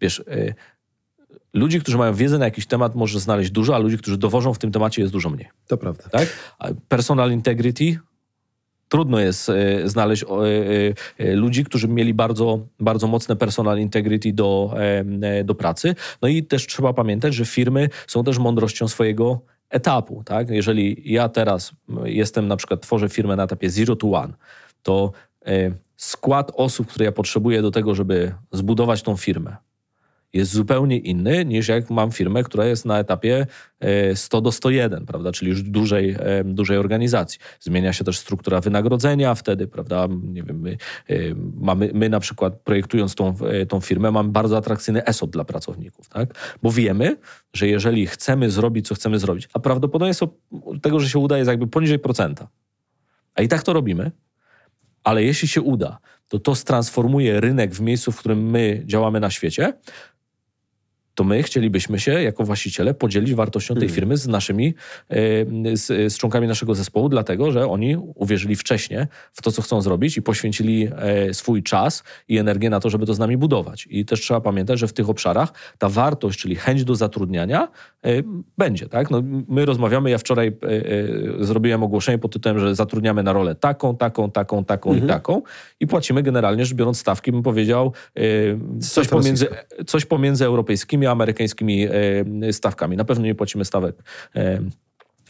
[0.01, 0.53] wiesz, e,
[1.53, 4.60] ludzi, którzy mają wiedzę na jakiś temat może znaleźć dużo, a ludzi, którzy dowożą w
[4.60, 6.03] tym temacie jest dużo mniej, To prawda.
[6.12, 6.27] tak?
[6.89, 7.99] Personal integrity
[8.89, 10.27] Trudno jest e, znaleźć e,
[11.17, 14.73] e, ludzi, którzy mieli bardzo, bardzo mocne personal integrity do,
[15.43, 15.95] do pracy.
[16.21, 20.23] No i też trzeba pamiętać, że firmy są też mądrością swojego etapu.
[20.23, 20.49] Tak?
[20.49, 21.71] Jeżeli ja teraz
[22.03, 24.33] jestem, na przykład tworzę firmę na etapie zero to one,
[24.83, 25.11] to
[25.97, 29.55] skład osób, które ja potrzebuję do tego, żeby zbudować tą firmę,
[30.33, 33.47] jest zupełnie inny niż jak mam firmę, która jest na etapie
[33.79, 37.39] e, 100 do 101, prawda, czyli już dużej, e, dużej organizacji.
[37.59, 40.77] Zmienia się też struktura wynagrodzenia wtedy, prawda, nie wiem, my,
[41.09, 41.15] e,
[41.55, 46.09] mamy, my na przykład projektując tą, e, tą firmę mamy bardzo atrakcyjny ESOP dla pracowników,
[46.09, 47.17] tak, bo wiemy,
[47.53, 50.27] że jeżeli chcemy zrobić, co chcemy zrobić, a prawdopodobieństwo
[50.81, 52.47] tego, że się uda jest jakby poniżej procenta,
[53.35, 54.11] a i tak to robimy,
[55.03, 59.29] ale jeśli się uda, to to strandsformuje rynek w miejscu, w którym my działamy na
[59.29, 59.73] świecie,
[61.15, 63.95] to my chcielibyśmy się jako właściciele podzielić wartością tej Mhm.
[63.95, 64.73] firmy z naszymi,
[65.10, 69.82] e, z, z członkami naszego zespołu, dlatego że oni uwierzyli wcześniej w to, co chcą
[69.82, 73.88] zrobić i poświęcili e, swój czas i energię na to, żeby to z nami budować.
[73.89, 77.67] I też trzeba pamiętać, że w tych obszarach ta wartość, czyli chęć do zatrudniania
[78.04, 78.10] e,
[78.58, 78.89] będzie.
[78.89, 79.12] Tak?
[79.12, 80.58] No, my rozmawiamy, ja wczoraj
[81.39, 85.06] zrobiłem ogłoszenie pod tytułem, że zatrudniamy na rolę taką, taką, taką, taką Mhm.
[85.06, 85.41] i taką
[85.80, 87.93] i płacimy generalnie rzecz biorąc stawki, bym powiedział,
[88.80, 89.47] coś pomiędzy,
[89.88, 91.87] coś pomiędzy europejskimi a amerykańskimi
[92.47, 92.97] e, stawkami.
[92.97, 93.95] Na pewno nie płacimy stawek
[94.35, 94.61] e,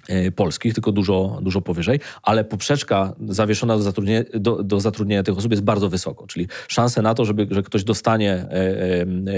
[0.07, 5.37] e, polskich, tylko dużo, dużo powyżej, ale poprzeczka zawieszona do zatrudnienia, do, do zatrudnienia tych
[5.37, 8.45] osób jest bardzo wysoko, czyli szanse na to, żeby, że ktoś dostanie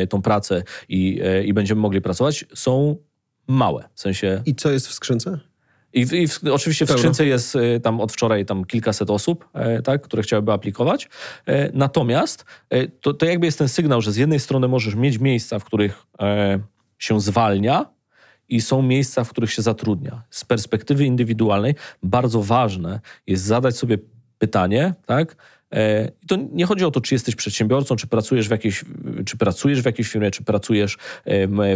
[0.09, 2.95] tą pracę i, i będziemy mogli pracować są
[3.47, 3.89] małe.
[3.93, 5.39] W sensie I co jest w skrzynce?
[5.93, 9.49] I, w, i w, oczywiście w skrzynce jest y, tam od wczoraj tam kilkaset osób,
[9.53, 11.09] e, tak, które chciałyby aplikować.
[11.45, 15.19] E, natomiast e, to, to jakby jest ten sygnał, że z jednej strony możesz mieć
[15.19, 16.05] miejsca, w których
[16.97, 17.85] się zwalnia
[18.49, 20.23] i są miejsca, w których się zatrudnia.
[20.29, 23.97] Z perspektywy indywidualnej bardzo ważne jest zadać sobie
[24.37, 25.35] pytanie, tak,
[26.21, 28.85] I to nie chodzi o to, czy jesteś przedsiębiorcą, czy pracujesz w jakiejś,
[29.25, 30.97] czy pracujesz w jakiejś firmie, czy pracujesz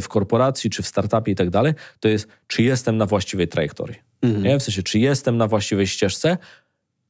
[0.02, 1.74] w korporacji, czy w startupie i tak dalej.
[2.00, 3.98] To jest, czy jestem na właściwej trajektorii.
[4.24, 4.60] Nie?
[4.60, 6.38] W sensie, czy jestem na właściwej ścieżce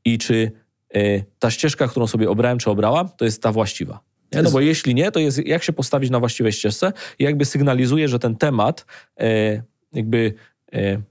[0.05, 0.51] i czy
[0.93, 3.99] e, ta ścieżka, którą sobie obrałem, czy obrałam, to jest ta właściwa.
[4.31, 4.41] Nie?
[4.41, 8.07] No bo jeśli nie, to jest jak się postawić na właściwej ścieżce i jakby sygnalizuje,
[8.07, 8.85] że ten temat
[9.19, 9.63] e,
[9.93, 10.33] jakby
[10.73, 11.01] e,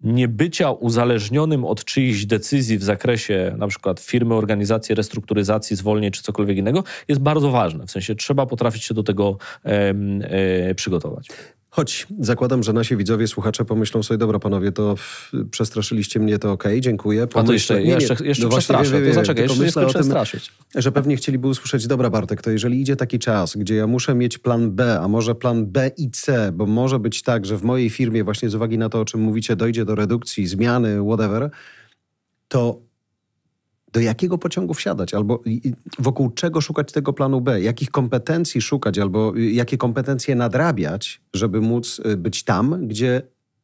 [0.00, 6.56] niebycia uzależnionym od czyichś decyzji w zakresie na przykład firmy, organizacji, restrukturyzacji, zwolnień czy cokolwiek
[6.56, 7.86] innego jest bardzo ważne.
[7.86, 11.28] W sensie trzeba potrafić się do tego em, e, przygotować.
[11.76, 14.94] Choć zakładam, że nasi widzowie, słuchacze pomyślą sobie, dobra panowie, to
[15.50, 17.22] przestraszyliście mnie, to okej, dziękuję.
[17.22, 18.90] A to Pomyślę- jeszcze, Nie, nie, jeszcze, jeszcze no przestraszę.
[18.90, 20.52] wiem, To wiem, zaczekaj, jeszcze nie o tym, straszyć.
[20.74, 24.38] że pewnie chcieliby usłyszeć, dobra Bartek, to jeżeli idzie taki czas, gdzie ja muszę mieć
[24.38, 27.90] plan B, a może plan B i C, bo może być tak, że w mojej
[27.90, 31.50] firmie właśnie z uwagi na to, o czym mówicie, dojdzie do redukcji, zmiany, whatever,
[32.48, 32.80] to
[33.96, 35.42] do jakiego pociągu wsiadać, albo
[35.98, 41.60] wokół czego szukać tego planu B, jakich kompetencji szukać, albo y, jakie kompetencje nadrabiać, żeby
[41.60, 43.22] móc y, być tam, gdzie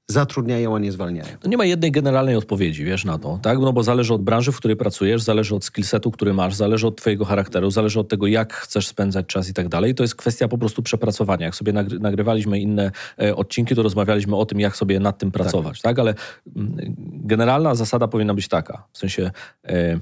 [0.09, 1.29] zatrudniają, a nie zwalniają.
[1.45, 3.59] No nie ma jednej generalnej odpowiedzi, wiesz, na to, tak?
[3.59, 6.97] No bo zależy od branży, w której pracujesz, zależy od skillsetu, który masz, zależy od
[6.97, 9.95] twojego charakteru, zależy od tego, jak chcesz spędzać czas i tak dalej.
[9.95, 11.47] To jest kwestia po prostu przepracowania.
[11.47, 12.91] Jak sobie nagry- nagrywaliśmy inne
[13.23, 15.99] e, odcinki, to rozmawialiśmy o tym, jak sobie nad tym pracować, tak?
[15.99, 16.15] Ale
[16.57, 16.77] mm,
[17.25, 19.31] generalna zasada powinna być taka, w sensie
[19.65, 20.01] e,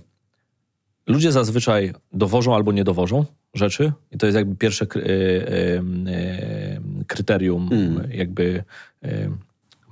[1.10, 5.82] ludzie zazwyczaj dowożą albo nie dowożą rzeczy i to jest jakby pierwsze kry- e, e,
[6.12, 8.10] e, kryterium Mm.
[8.12, 8.64] jakby
[9.04, 9.30] e,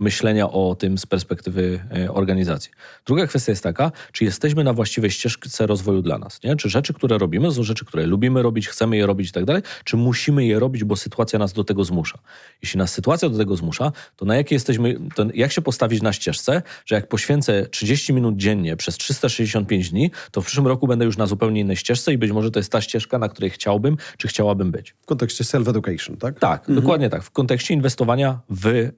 [0.00, 2.70] myślenia o tym z perspektywy e, organizacji.
[3.06, 6.42] Druga kwestia jest taka, czy jesteśmy na właściwej ścieżce rozwoju dla nas.
[6.42, 6.56] Nie?
[6.56, 9.62] Czy rzeczy, które robimy, są rzeczy, które lubimy robić, chcemy je robić i tak dalej,
[9.84, 12.18] czy musimy je robić, bo sytuacja nas do tego zmusza.
[12.62, 15.00] Jeśli nas sytuacja do tego zmusza, to na jakie jesteśmy,
[15.34, 20.40] jak się postawić na ścieżce, że jak poświęcę 30 minut dziennie przez 365 dni, to
[20.40, 22.80] w przyszłym roku będę już na zupełnie innej ścieżce i być może to jest ta
[22.80, 24.94] ścieżka, na której chciałbym, czy chciałabym być.
[25.02, 26.38] W kontekście self-education, tak?
[26.38, 26.80] Tak, mhm.
[26.80, 27.22] dokładnie tak.
[27.22, 28.90] W kontekście inwestowania w,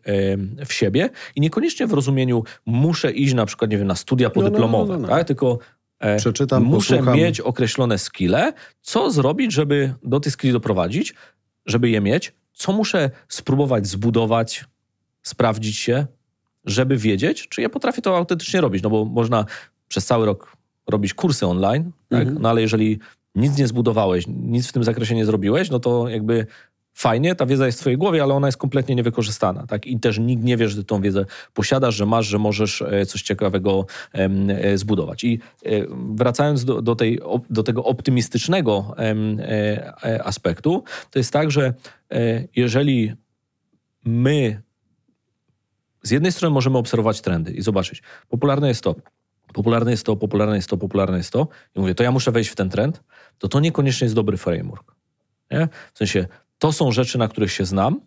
[0.67, 0.90] w siebie
[1.37, 5.03] i niekoniecznie w rozumieniu muszę iść na przykład, nie wiem, na studia podyplomowe, no, no,
[5.03, 5.27] no, tak?
[5.27, 5.59] tylko
[5.99, 7.19] e, Przeczytam, muszę posłucham.
[7.19, 11.15] mieć określone skille, co zrobić, żeby do tych skilli doprowadzić,
[11.67, 14.65] żeby je mieć, co muszę spróbować zbudować,
[15.23, 16.07] sprawdzić się,
[16.65, 19.45] żeby wiedzieć, czy ja potrafię to autentycznie robić, no bo można
[19.89, 20.57] przez cały rok
[20.89, 22.21] robić kursy online, tak?
[22.21, 22.43] mhm.
[22.43, 22.99] no ale jeżeli
[23.35, 26.47] nic nie zbudowałeś, nic w tym zakresie nie zrobiłeś, no to jakby
[27.01, 29.67] fajnie, ta wiedza jest w twojej głowie, ale ona jest kompletnie niewykorzystana.
[29.67, 29.87] Tak?
[29.87, 33.07] I też nikt nie wie, że ty tą wiedzę posiadasz, że masz, że możesz e,
[33.07, 35.25] coś ciekawego e, zbudować.
[35.25, 35.69] I e,
[36.15, 38.95] wracając do, do, tej, do tego optymistycznego
[40.25, 41.75] aspektu, to jest tak, że
[42.57, 43.13] jeżeli
[44.05, 44.63] my
[46.03, 48.95] z jednej strony możemy obserwować trendy i zobaczyć, popularne jest to,
[49.53, 52.51] popularne jest to, popularne jest to, popularne jest to, i mówię, to ja muszę wejść
[52.51, 53.03] w ten trend,
[53.39, 54.95] to to niekoniecznie jest dobry framework.
[55.51, 55.69] Nie?
[55.95, 56.27] W sensie,
[56.61, 58.01] to są rzeczy, na których się znam,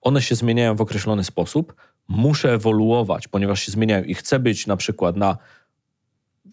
[0.00, 1.74] one się zmieniają w określony sposób,
[2.08, 5.38] muszę ewoluować, ponieważ się zmieniają i chcę być na przykład na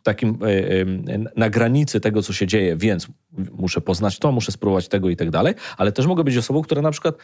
[0.04, 3.08] takim, e, na granicy tego, co się dzieje, więc
[3.52, 6.82] muszę poznać to, muszę spróbować tego i tak dalej, ale też mogę być osobą, która
[6.82, 7.16] na przykład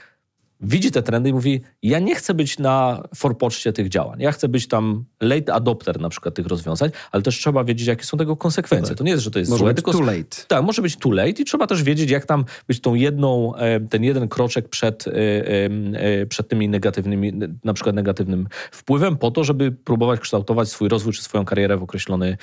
[0.62, 4.22] widzi te trendy i mówi, ja nie chcę być na forpoczcie tych działań.
[4.22, 8.04] Ja chcę być tam late adopter na przykład tych rozwiązań, ale też trzeba wiedzieć, jakie
[8.04, 8.90] są tego konsekwencje.
[8.90, 8.98] Tak.
[8.98, 9.92] To nie jest, że to jest może złe, być tylko...
[9.92, 10.38] too late.
[10.48, 13.80] Tak, może być too late i trzeba też wiedzieć, jak tam być tą jedną, e,
[13.80, 19.44] ten jeden kroczek przed, e, e, przed tymi negatywnymi, na przykład negatywnym wpływem po to,
[19.44, 22.38] żeby próbować kształtować swój rozwój czy swoją karierę w określony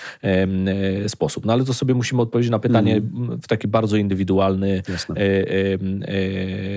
[1.06, 1.46] sposób.
[1.46, 3.40] No ale to sobie musimy odpowiedzieć na pytanie mm.
[3.40, 4.82] w taki bardzo indywidualny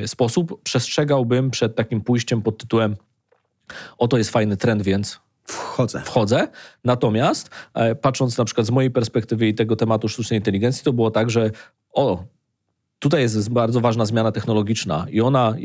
[0.05, 0.63] sposób.
[0.63, 2.95] Przestrzegałbym bym przed takim pójściem pod tytułem
[3.97, 6.01] oto jest fajny trend, więc Wchodzę.
[6.05, 6.47] Wchodzę.
[6.83, 11.11] Natomiast e, patrząc na przykład z mojej perspektywy i tego tematu sztucznej inteligencji, to było
[11.11, 11.51] tak, że
[11.93, 12.23] o,
[12.99, 15.55] tutaj jest bardzo ważna zmiana technologiczna i ona, e,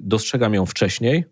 [0.00, 1.24] dostrzegam ją wcześniej,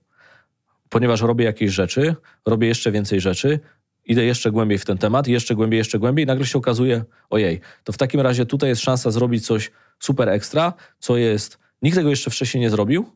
[0.88, 2.14] ponieważ robię jakieś rzeczy,
[2.46, 3.60] robię jeszcze więcej rzeczy,
[4.04, 7.60] idę jeszcze głębiej w ten temat, jeszcze głębiej, jeszcze głębiej i nagle się okazuje, ojej,
[7.84, 12.10] to w takim razie tutaj jest szansa zrobić coś super ekstra, co jest, nikt tego
[12.10, 13.06] jeszcze wcześniej nie zrobił,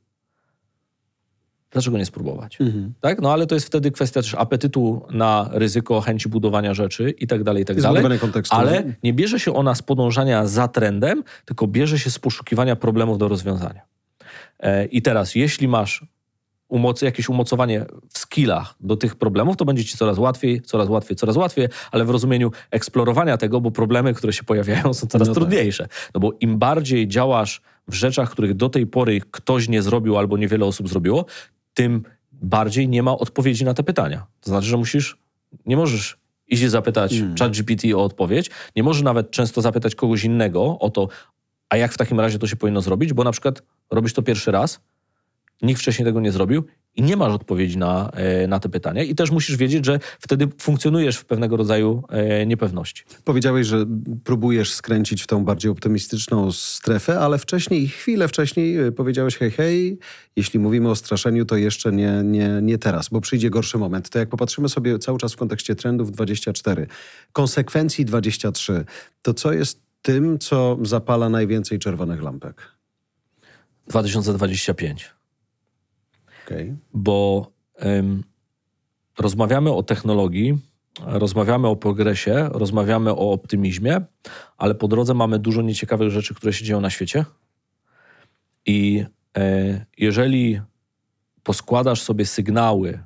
[1.77, 2.61] Dlaczego nie spróbować?
[2.61, 2.95] Mhm.
[3.01, 3.21] Tak?
[3.21, 7.43] No ale to jest wtedy kwestia też apetytu na ryzyko, chęci budowania rzeczy i tak
[7.45, 8.19] dalej, i tak dalej.
[8.19, 8.57] Kontekstu.
[8.57, 13.19] Ale nie bierze się ona z podążania za trendem, tylko bierze się z poszukiwania problemów
[13.19, 13.81] do rozwiązania.
[14.61, 16.07] E, I teraz, jeśli masz
[16.69, 21.17] umoc jakieś umocowanie w skillach do tych problemów, to będzie ci coraz łatwiej, coraz łatwiej,
[21.17, 25.35] coraz łatwiej, ale w rozumieniu eksplorowania tego, bo problemy, które się pojawiają, są coraz no
[25.35, 25.43] tak.
[25.43, 25.89] trudniejsze.
[26.15, 30.37] No bo im bardziej działasz w rzeczach, których do tej pory ktoś nie zrobił albo
[30.37, 31.25] niewiele osób zrobiło,
[31.77, 34.27] tym bardziej nie ma odpowiedzi na te pytania.
[34.41, 35.19] To znaczy, że musisz,
[35.67, 37.37] nie możesz iść i zapytać hmm.
[37.37, 41.09] ChatGPT o odpowiedź, nie możesz nawet często zapytać kogoś innego o to,
[41.69, 44.51] a jak w takim razie to się powinno zrobić, bo na przykład robisz to pierwszy
[44.51, 44.81] raz,
[45.62, 46.65] nikt wcześniej tego nie zrobił
[46.97, 49.03] i nie masz odpowiedzi na, e, na te pytania.
[49.03, 53.05] I też musisz wiedzieć, że wtedy funkcjonujesz w pewnego rodzaju e, niepewności.
[53.25, 53.87] Powiedziałeś, że
[54.25, 59.99] próbujesz skręcić w tą bardziej optymistyczną strefę, ale wcześniej, chwilę wcześniej e, powiedziałeś hej, hej,
[60.37, 64.11] jeśli mówimy o straszeniu, to jeszcze nie, nie, nie teraz, bo przyjdzie gorszy moment.
[64.11, 66.87] To jak popatrzymy sobie cały czas w kontekście trendów 24,
[67.33, 68.85] konsekwencji 23,
[69.23, 72.63] to co jest tym, co zapala najwięcej czerwonych lampek?
[73.89, 75.15] 2025.
[76.47, 76.77] Okay.
[76.95, 77.47] Bo
[79.19, 80.59] rozmawiamy o technologii,
[81.01, 84.01] rozmawiamy o progresie, rozmawiamy o optymizmie,
[84.57, 87.25] ale po drodze mamy dużo nieciekawych rzeczy, które się dzieją na świecie.
[88.67, 89.05] I
[89.37, 90.61] e, jeżeli
[91.43, 92.99] poskładasz sobie sygnały,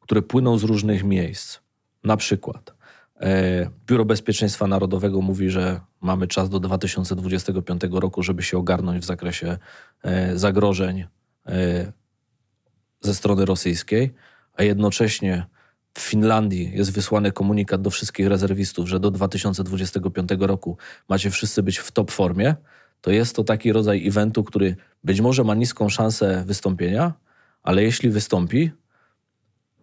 [0.00, 1.58] które płyną z różnych miejsc,
[2.04, 2.74] na przykład
[3.20, 9.06] e, Biuro Bezpieczeństwa Narodowego mówi, że mamy czas do 2025 roku, żeby się ogarnąć w
[9.06, 9.58] zakresie
[10.02, 11.04] e, zagrożeń
[13.04, 14.14] ze strony rosyjskiej,
[14.54, 15.46] a jednocześnie
[15.94, 20.76] w Finlandii jest wysłany komunikat do wszystkich rezerwistów, że do 2025 roku
[21.08, 22.54] macie wszyscy być w top formie,
[23.00, 27.12] to jest to taki rodzaj eventu, który być może ma niską szansę wystąpienia,
[27.62, 28.70] ale jeśli wystąpi,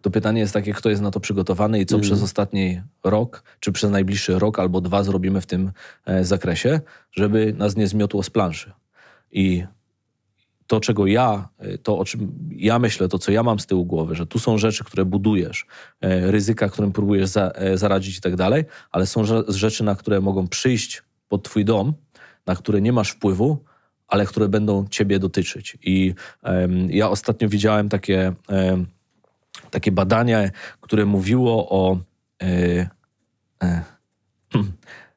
[0.02, 2.02] to pytanie jest takie, kto jest na to przygotowany i co mm.
[2.02, 5.72] przez ostatni rok, czy przez najbliższy rok albo dwa zrobimy w tym
[6.04, 6.80] e, zakresie,
[7.12, 8.72] żeby nas nie zmiotło z planszy.
[9.32, 9.64] I
[10.72, 11.48] to, czego ja,
[11.82, 14.58] to o czym ja myślę, to co ja mam z tyłu głowy, że tu są
[14.58, 15.66] rzeczy, które budujesz,
[16.02, 21.02] ryzyka, którym próbujesz za, zaradzić i tak dalej, ale są rzeczy, na które mogą przyjść
[21.28, 21.94] pod twój dom,
[22.46, 23.64] na które nie masz wpływu,
[24.08, 25.78] ale które będą ciebie dotyczyć.
[25.82, 28.86] I um, ja ostatnio widziałem takie, um,
[29.70, 30.50] takie badanie,
[30.80, 31.98] które mówiło o
[32.42, 32.46] e,
[33.62, 33.82] e,
[34.52, 34.72] hmm,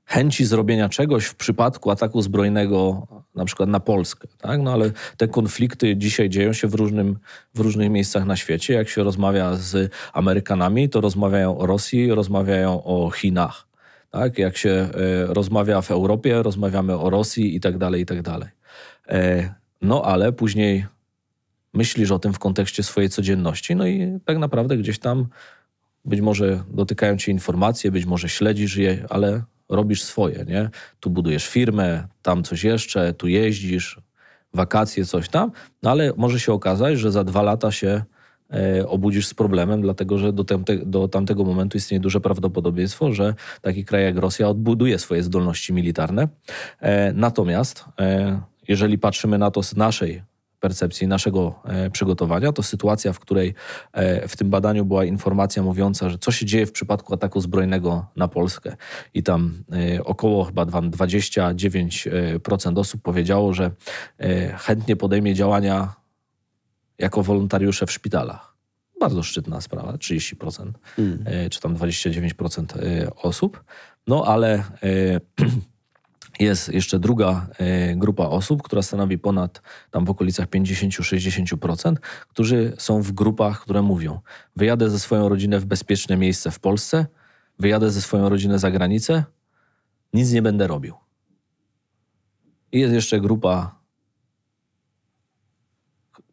[0.05, 4.27] chęci zrobienia czegoś w przypadku ataku zbrojnego na przykład na Polskę.
[4.37, 4.61] Tak?
[4.61, 7.17] No ale te konflikty dzisiaj dzieją się w, różnym,
[7.55, 8.73] w różnych miejscach na świecie.
[8.73, 13.67] Jak się rozmawia z Amerykanami, to rozmawiają o Rosji, rozmawiają o Chinach.
[14.11, 14.37] Tak?
[14.37, 14.89] Jak się e,
[15.25, 18.49] rozmawia w Europie, rozmawiamy o Rosji i tak dalej, i tak dalej.
[19.07, 20.85] E, no ale później
[21.73, 25.27] myślisz o tym w kontekście swojej codzienności, no i tak naprawdę gdzieś tam
[26.05, 30.69] być może dotykają cię informacje, być może śledzisz je, ale robisz swoje, nie?
[30.99, 33.99] Tu budujesz firmę, tam coś jeszcze, tu jeździsz,
[34.53, 35.51] wakacje, coś tam,
[35.83, 38.03] no ale może się okazać, że za dwa lata się
[38.53, 43.33] e, obudzisz z problemem, dlatego że do, tamte, do tamtego momentu istnieje duże prawdopodobieństwo, że
[43.61, 46.27] taki kraj jak Rosja odbuduje swoje zdolności militarne.
[46.79, 50.23] E, natomiast e, jeżeli patrzymy na to z naszej
[50.65, 53.53] percepcji, naszego e, przygotowania, to sytuacja, w której
[53.93, 58.05] e, w tym badaniu była informacja mówiąca, że co się dzieje w przypadku ataku zbrojnego
[58.15, 58.75] na Polskę.
[59.13, 63.71] I tam e, około chyba 29% osób powiedziało, że
[64.57, 65.93] chętnie podejmie działania
[66.97, 68.55] jako wolontariusze w szpitalach.
[68.99, 71.25] Bardzo szczytna sprawa, 30%, mm.
[71.49, 72.65] czy tam 29%
[73.21, 73.63] osób.
[74.07, 74.63] No ale
[76.39, 79.61] Jest jeszcze druga e, grupa osób, która stanowi ponad
[79.91, 81.95] tam w okolicach 50-60%,
[82.29, 84.19] którzy są w grupach, które mówią:
[84.55, 87.05] wyjadę ze swoją rodzinę w bezpieczne miejsce w Polsce,
[87.59, 89.23] wyjadę ze swoją rodzinę za granicę,
[90.13, 90.95] nic nie będę robił.
[92.71, 93.79] I jest jeszcze grupa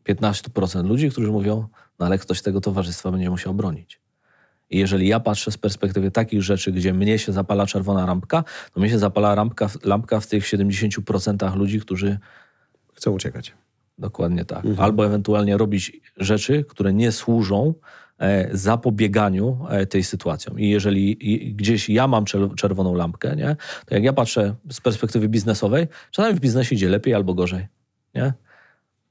[0.08, 4.01] 15% ludzi, którzy mówią: no ale ktoś tego towarzystwa będzie musiał bronić.
[4.72, 8.80] I jeżeli ja patrzę z perspektywy takich rzeczy, gdzie mnie się zapala czerwona lampka, to
[8.80, 12.18] mnie się zapala lampka, lampka w tych 70% ludzi, którzy
[12.94, 13.52] chcą uciekać.
[13.98, 14.64] Dokładnie tak.
[14.64, 14.80] Mhm.
[14.80, 17.74] Albo ewentualnie robić rzeczy, które nie służą
[18.18, 20.60] e, zapobieganiu e, tej sytuacjom.
[20.60, 21.16] I jeżeli
[21.56, 22.24] gdzieś ja mam
[22.56, 23.56] czerwoną lampkę, nie,
[23.86, 27.66] to jak ja patrzę z perspektywy biznesowej, czasami w biznesie idzie lepiej albo gorzej.
[28.14, 28.32] Nie?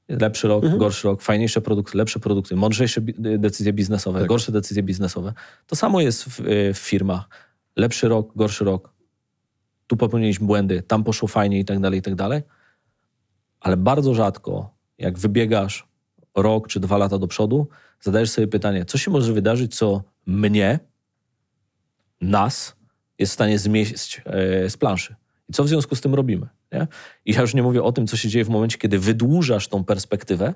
[0.08, 0.80] Lepszy rok, mhm.
[0.80, 3.00] gorszy rok, fajniejsze produkty, lepsze produkty, mądrzejsze
[3.38, 4.28] decyzje biznesowe, tak.
[4.28, 5.32] gorsze decyzje biznesowe.
[5.66, 7.28] To samo jest w, y, w firmach.
[7.76, 8.92] Lepszy rok, gorszy rok.
[9.86, 12.42] Tu popełniliśmy błędy, tam poszło fajnie i tak dalej, i tak dalej.
[13.60, 15.88] Ale bardzo rzadko, jak wybiegasz
[16.36, 17.68] rok czy dwa lata do przodu,
[18.00, 20.78] zadajesz sobie pytanie, co się może wydarzyć, co mnie,
[22.20, 22.76] nas
[23.18, 25.14] jest w stanie zmieść e, z planszy.
[25.48, 26.48] I co w związku z tym robimy?
[26.72, 26.86] Nie?
[27.24, 29.84] I ja już nie mówię o tym, co się dzieje w momencie, kiedy wydłużasz tą
[29.84, 30.54] perspektywę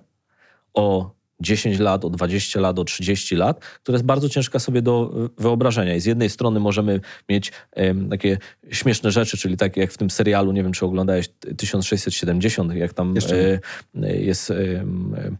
[0.74, 5.12] o 10 lat, o 20 lat, o 30 lat, które jest bardzo ciężka sobie do
[5.38, 5.94] wyobrażenia.
[5.94, 8.38] I z jednej strony możemy mieć um, takie
[8.70, 13.14] śmieszne rzeczy, czyli takie jak w tym serialu, nie wiem czy oglądałeś 1670, jak tam
[13.32, 14.54] e, jest, e,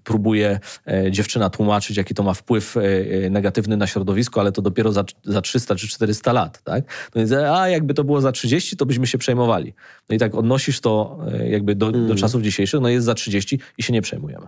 [0.05, 4.93] próbuje e, dziewczyna tłumaczyć, jaki to ma wpływ e, negatywny na środowisko, ale to dopiero
[4.93, 6.85] za, za 300 czy 400 lat, tak?
[7.15, 7.23] No
[7.59, 9.75] a jakby to było za 30, to byśmy się przejmowali.
[10.09, 12.17] No i tak odnosisz to e, jakby do, do mm.
[12.17, 14.47] czasów dzisiejszych, no jest za 30 i się nie przejmujemy.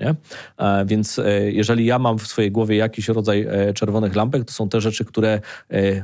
[0.00, 0.14] Nie?
[0.58, 4.52] E, więc e, jeżeli ja mam w swojej głowie jakiś rodzaj e, czerwonych lampek, to
[4.52, 5.40] są te rzeczy, które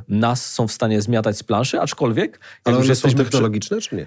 [0.08, 2.40] nas są w stanie zmiatać z planszy, aczkolwiek...
[2.64, 3.88] Ale one są technologiczne, przy...
[3.88, 4.06] czy nie?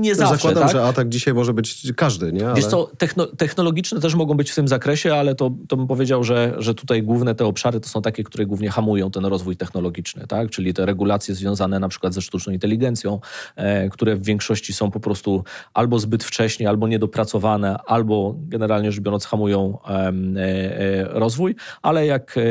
[0.00, 0.72] Nie zawsze, Zakładam, tak?
[0.72, 2.46] że atak dzisiaj może być każdy, nie?
[2.46, 2.54] Ale...
[2.54, 6.24] Wiesz co, techno technologiczne też mogą być w tym zakresie, ale to, to bym powiedział,
[6.24, 10.26] że, że tutaj główne te obszary to są takie, które głównie hamują ten rozwój technologiczny,
[10.26, 10.50] tak?
[10.50, 13.20] Czyli te regulacje związane na przykład ze sztuczną inteligencją,
[13.56, 15.44] e, które w większości są po prostu
[15.74, 22.06] albo zbyt wcześnie, albo niedopracowane, albo generalnie generalnie rzecz biorąc hamują e, e, rozwój, ale
[22.06, 22.42] jak e,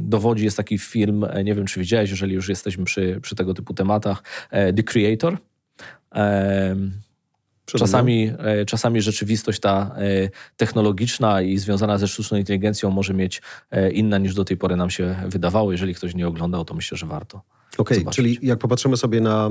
[0.00, 3.74] dowodzi jest taki film, nie wiem czy widziałeś, jeżeli już jesteśmy przy, przy tego typu
[3.74, 5.38] tematach, The Creator.
[7.66, 8.32] Czasami,
[8.66, 9.96] czasami rzeczywistość ta
[10.56, 13.42] technologiczna i związana ze sztuczną inteligencją może mieć
[13.92, 15.72] inna niż do tej pory nam się wydawało.
[15.72, 17.42] Jeżeli ktoś nie oglądał, to myślę, że warto.
[17.78, 19.50] Okej, okay, czyli jak popatrzymy sobie na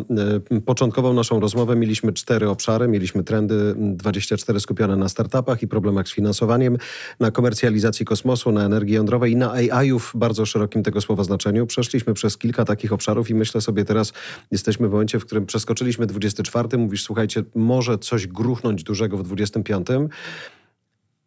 [0.51, 6.07] y, początkową naszą rozmowę, mieliśmy cztery obszary, mieliśmy trendy 24 skupione na startupach i problemach
[6.07, 6.77] z finansowaniem,
[7.19, 11.67] na komercjalizacji kosmosu, na energii jądrowej i na AI-ów w bardzo szerokim tego słowa znaczeniu.
[11.67, 14.13] Przeszliśmy przez kilka takich obszarów i myślę sobie teraz,
[14.51, 19.87] jesteśmy w momencie, w którym przeskoczyliśmy 24, mówisz, słuchajcie, może coś gruchnąć dużego w 25.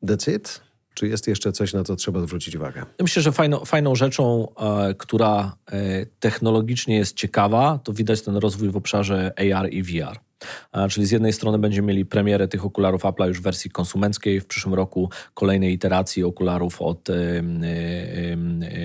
[0.03, 0.70] That's it?
[0.95, 2.86] Czy jest jeszcze coś, na co trzeba zwrócić uwagę?
[3.01, 8.70] Myślę, że fajną, fajną rzeczą, e, która e, technologicznie jest ciekawa, to widać ten rozwój
[8.70, 10.30] w obszarze AR i VR.
[10.91, 14.47] Czyli z jednej strony będziemy mieli premierę tych okularów Apple'a już w wersji konsumenckiej, w
[14.47, 17.09] przyszłym roku kolejnej iteracji okularów od,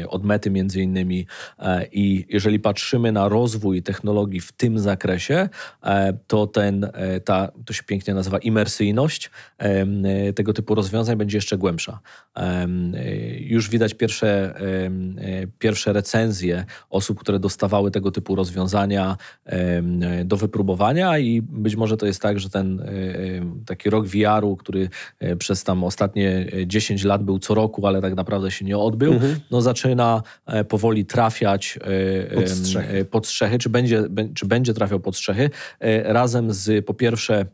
[0.08, 1.28] od Mety między innymi
[1.60, 5.50] e, i jeżeli patrzymy na rozwój technologii w tym zakresie,
[5.84, 9.32] e, to ten, e, ta, to się pięknie nazywa imersyjność
[10.36, 12.00] tego typu rozwiązań będzie jeszcze głębsza.
[13.40, 14.54] Już widać pierwsze,
[15.60, 19.18] pierwsze recenzje osób, które dostawały tego typu rozwiązania
[20.26, 22.92] do wypróbowania i być może to jest tak, że ten e, e,
[23.66, 24.90] taki rok VR-u, który
[25.20, 29.14] e, przez tam ostatnie 10 lat był co roku, ale tak naprawdę się nie odbył,
[29.14, 29.40] mhm.
[29.52, 30.24] no zaczyna
[30.70, 31.80] powoli trafiać
[32.36, 33.06] pod strzechy.
[33.06, 34.04] pod strzechy, czy będzie,
[34.36, 35.50] czy będzie trafiał pod strzechy,
[36.04, 37.46] razem z po pierwsze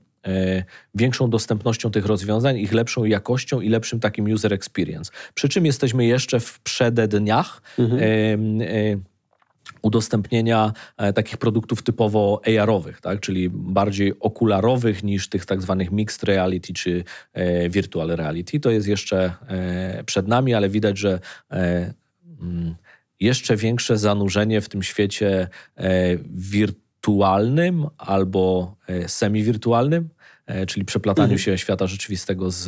[0.96, 5.12] większą dostępnością tych rozwiązań, ich lepszą jakością i lepszym takim user experience.
[5.34, 8.00] Przy czym jesteśmy jeszcze w przededniach mhm
[8.62, 9.11] e,
[11.14, 13.20] takich produktów typowo AR-owych, tak?
[13.20, 17.04] czyli bardziej okularowych niż tych tak zwanych mixed reality czy
[17.34, 18.60] e, virtual reality.
[18.60, 21.20] To jest jeszcze e, przed nami, ale widać, że
[21.50, 22.76] mm,
[23.20, 25.48] jeszcze większe zanurzenie w tym świecie
[26.26, 28.76] wirtualnym albo
[29.08, 30.21] semi-wirtualnym E,
[30.68, 31.40] czyli przeplataniu mhm.
[31.40, 32.64] się świata rzeczywistego z,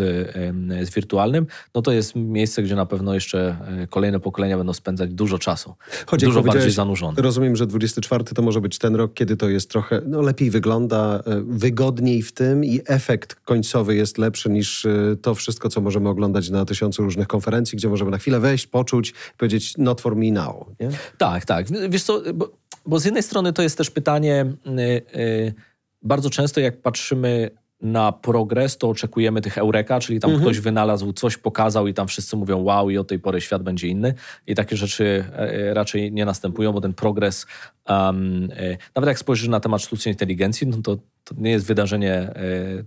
[0.81, 5.13] z wirtualnym, no to jest miejsce, gdzie na pewno jeszcze e, kolejne pokolenia będą spędzać
[5.13, 5.73] dużo czasu.
[6.05, 7.21] Choć dużo bardziej zanurzone.
[7.21, 11.23] Rozumiem, że 24 to może być ten rok, kiedy to jest trochę no, lepiej wygląda,
[11.25, 14.87] e, wygodniej w tym i efekt końcowy jest lepszy niż
[15.21, 19.13] to wszystko, co możemy oglądać na tysiącu różnych konferencji, gdzie możemy na chwilę wejść, poczuć,
[19.37, 20.65] powiedzieć not for me now.
[20.79, 20.89] Nie?
[21.17, 21.89] Tak, tak.
[21.89, 22.51] Wiesz co, bo,
[22.85, 25.53] bo z jednej strony to jest też pytanie, yy, yy,
[26.01, 27.51] bardzo często jak patrzymy
[27.83, 30.45] na progres, to oczekujemy tych eureka, czyli tam mhm.
[30.49, 33.87] ktoś wynalazł, coś pokazał i tam wszyscy mówią wow i od tej pory świat będzie
[33.87, 34.13] inny.
[34.47, 37.45] I takie rzeczy e, raczej nie następują, bo ten progres,
[37.89, 38.47] um,
[38.95, 42.33] nawet jak spojrzysz na temat sztucznej inteligencji, no to to nie jest wydarzenie e,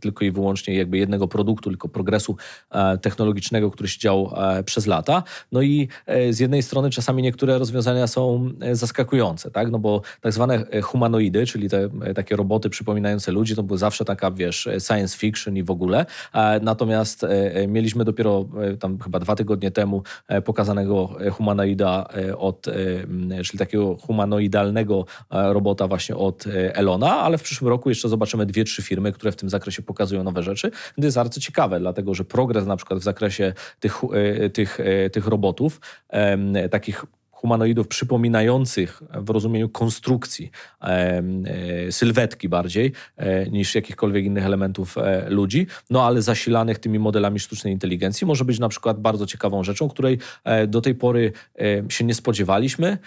[0.00, 2.36] tylko i wyłącznie jakby jednego produktu, tylko progresu
[2.70, 5.22] e, technologicznego, który się dział e, przez lata.
[5.52, 5.88] No i
[6.30, 9.70] z jednej strony czasami niektóre rozwiązania są zaskakujące, tak?
[9.70, 14.30] No bo tak zwane humanoidy, czyli te takie roboty przypominające ludzi, to były zawsze taka,
[14.30, 16.06] wiesz, science fiction i w ogóle.
[16.62, 17.26] Natomiast
[17.68, 18.44] mieliśmy dopiero
[18.80, 20.02] tam chyba dwa tygodnie temu
[20.44, 22.66] pokazanego humanoida od,
[23.44, 24.85] czyli takiego humanoidalnego
[25.30, 29.36] robota właśnie od Elona, ale w przyszłym roku jeszcze zobaczymy dwie, trzy firmy, które w
[29.36, 30.70] tym zakresie pokazują nowe rzeczy.
[30.70, 35.10] To jest bardzo ciekawe, dlatego że progres na przykład w zakresie tych, e, tych, e,
[35.10, 35.80] tych robotów,
[36.70, 37.04] takich
[37.46, 41.22] humanoidów przypominających w rozumieniu konstrukcji, e,
[41.90, 47.72] sylwetki bardziej, e, niż jakichkolwiek innych elementów e, ludzi, no ale zasilanych tymi modelami sztucznej
[47.72, 50.18] inteligencji może być na przykład bardzo ciekawą rzeczą, której
[50.68, 51.32] do tej pory
[51.88, 52.98] się nie spodziewaliśmy,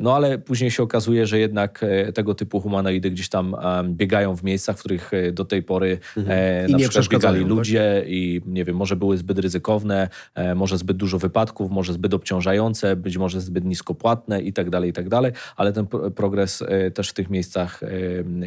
[0.00, 1.84] no ale później się okazuje, że jednak
[2.14, 3.56] tego typu humanoidy gdzieś tam
[3.88, 6.70] biegają w miejscach, w których do tej pory mhm.
[6.70, 7.48] na przykład biegali tak?
[7.48, 8.12] ludzie tak?
[8.12, 10.08] i nie wiem, może były zbyt ryzykowne,
[10.54, 14.92] może zbyt dużo wypadków, może zbyt obciążające, być może zbyt niskopłatne i tak dalej, i
[14.92, 17.86] tak dalej, ale ten progres e, też w tych miejscach e,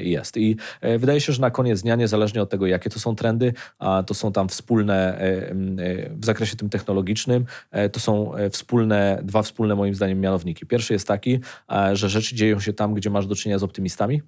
[0.04, 0.38] jest.
[0.38, 3.54] I e, wydaje się, że na koniec dnia, niezależnie od tego, jakie to są trendy,
[3.80, 5.20] a to są tam wspólne
[6.10, 7.46] w zakresie tym technologicznym,
[7.92, 10.66] to są wspólne, dwa wspólne moim zdaniem mianowniki.
[10.66, 11.40] Pierwszy jest taki,
[11.94, 14.22] że rzeczy dzieją się tam, gdzie masz do czynienia z optymistami,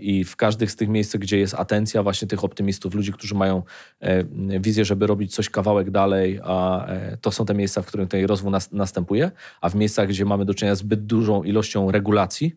[0.00, 3.62] I w każdych z tych miejsc, gdzie jest atencja właśnie tych optymistów, ludzi, którzy mają
[4.00, 4.24] e,
[4.60, 8.24] wizję, żeby robić coś kawałek dalej, a e, to są te miejsca, w których ten
[8.24, 9.30] rozwój następuje,
[9.60, 12.56] a w miejscach, gdzie mamy do czynienia z zbyt dużą ilością regulacji,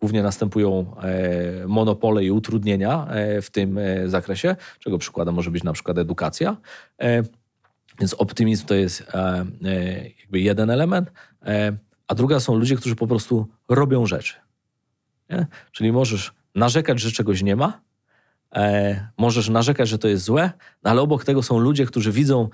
[0.00, 0.94] głównie następują
[1.66, 3.08] monopole i utrudnienia
[3.42, 6.56] w tym zakresie, czego przykładem może być na przykład edukacja.
[8.00, 9.06] Więc optymizm to jest
[10.20, 11.12] jakby jeden element,
[12.08, 14.45] a druga są ludzie, którzy po prostu robią rzeczy.
[15.30, 15.46] Nie?
[15.72, 17.80] Czyli możesz narzekać, że czegoś nie ma,
[18.54, 20.50] e, możesz narzekać, że to jest złe,
[20.82, 22.48] no ale obok tego są ludzie, którzy widzą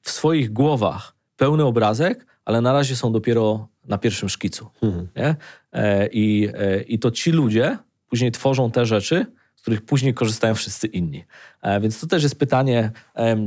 [0.00, 4.70] w swoich głowach pełny obrazek, ale na razie są dopiero na pierwszym szkicu.
[4.82, 5.08] Mhm.
[5.16, 5.36] Nie?
[5.72, 7.78] E, i, e, I to ci ludzie
[8.08, 9.26] później tworzą te rzeczy,
[9.60, 11.24] z których później korzystają wszyscy inni.
[11.62, 12.90] E, więc to też jest pytanie,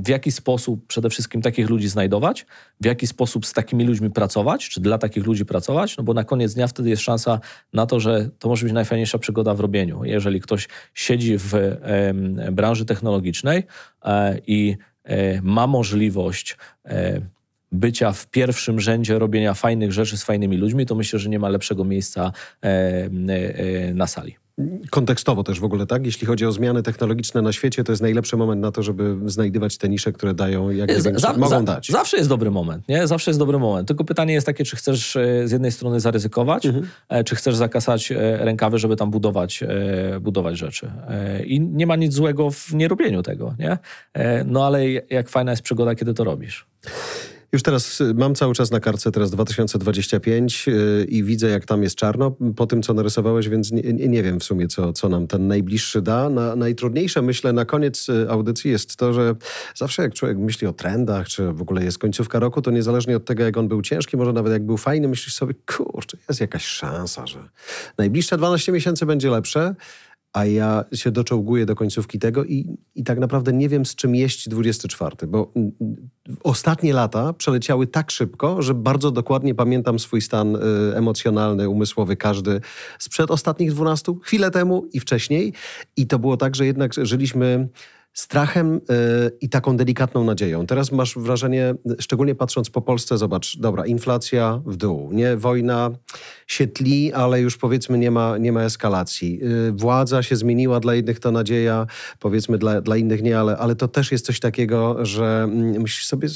[0.04, 2.46] w jaki sposób przede wszystkim takich ludzi znajdować,
[2.82, 6.24] w jaki sposób z takimi ludźmi pracować, czy dla takich ludzi pracować, no bo na
[6.24, 7.40] koniec dnia wtedy jest szansa
[7.74, 10.04] na to, że to może być najfajniejsza przygoda w robieniu.
[10.04, 11.54] Jeżeli ktoś siedzi w
[12.52, 13.64] branży technologicznej
[14.06, 16.58] e, i e, ma możliwość
[17.72, 21.50] bycia w pierwszym rzędzie robienia fajnych rzeczy z fajnymi ludźmi, to myślę, że nie ma
[21.50, 22.32] lepszego miejsca
[23.94, 24.43] na sali.
[24.90, 26.06] Kontekstowo też w ogóle, tak?
[26.06, 29.78] Jeśli chodzi o zmiany technologiczne na świecie, to jest najlepszy moment na to, żeby znajdywać
[29.78, 31.88] te nisze, które dają, jak gdyby, za- mogą za- dać.
[31.92, 33.08] Zawsze jest dobry moment, nie?
[33.08, 33.88] Zawsze jest dobry moment.
[33.88, 36.88] Tylko pytanie jest takie, czy chcesz e, z jednej strony zaryzykować, Mhm.
[37.10, 39.64] e, czy chcesz zakasać e, rękawy, żeby tam budować,
[40.22, 40.92] budować rzeczy.
[41.46, 43.78] I nie ma nic złego w nierobieniu tego, nie?
[44.46, 46.66] No ale jak fajna jest przygoda, kiedy to robisz.
[47.54, 51.84] Już teraz y, mam cały czas na kartce teraz 2025 y, i widzę, jak tam
[51.84, 55.28] jest czarno po tym, co narysowałeś, więc nie, nie wiem w sumie, co, co nam
[55.28, 56.30] ten najbliższy da.
[56.30, 59.36] Na, najtrudniejsze, myślę, na koniec y, audycji jest to, że
[59.76, 63.26] zawsze jak człowiek myśli o trendach, czy w ogóle jest końcówka roku, to niezależnie od
[63.26, 66.66] tego, jak on był ciężki, może nawet jak był fajny, myślisz sobie, kurczę, jest jakaś
[66.66, 67.40] szansa, że
[67.98, 69.76] najbliższe 12 miesięcy będzie lepsze.
[70.34, 74.16] A ja się doczołguję do końcówki tego i, i tak naprawdę nie wiem, z czym
[74.16, 76.10] jeść 24, bo mm, mm,
[76.44, 80.60] ostatnie lata przeleciały tak szybko, że bardzo dokładnie pamiętam swój stan y,
[80.96, 82.62] emocjonalny, umysłowy, każdy
[83.00, 85.54] sprzed ostatnich 12, chwilę temu i wcześniej.
[85.98, 87.68] I to było tak, że jednak żyliśmy
[88.14, 88.80] strachem y,
[89.42, 90.66] i taką delikatną nadzieją.
[90.66, 95.38] Teraz masz wrażenie, szczególnie patrząc po Polsce, zobacz, dobra, inflacja w dół, nie?
[95.38, 95.92] Wojna
[96.48, 99.40] się tli, ale już powiedzmy nie ma, nie ma eskalacji.
[99.44, 101.88] Y, Władza się zmieniła, dla jednych to nadzieja,
[102.20, 106.06] powiedzmy dla, dla innych nie, ale, ale to też jest coś takiego, że mm, myślisz
[106.06, 106.28] sobie,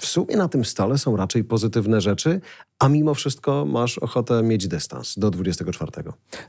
[0.00, 2.40] w sumie na tym stole są raczej pozytywne rzeczy,
[2.78, 5.92] a mimo wszystko masz ochotę mieć dystans do 24.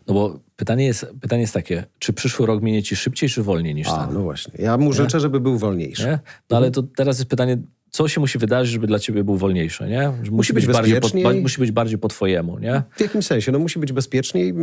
[0.08, 3.76] No bo pytanie jest, pytanie jest takie, czy przyszły rok minie ci szybciej, czy wolniej
[3.76, 4.14] niż A, ten?
[4.14, 4.54] no właśnie.
[4.64, 6.06] Ja mu życzę, żeby był wolniejszy.
[6.06, 6.20] Nie?
[6.50, 7.58] No ale to teraz jest pytanie,
[7.91, 10.12] co się musi wydarzyć, żeby dla ciebie był wolniejszy, nie?
[10.24, 12.84] Że Musi, być bardziej po, ba- musi być bardziej po twojemu, nie?
[12.95, 13.52] W jakim sensie?
[13.52, 14.54] No musi być bezpieczniej,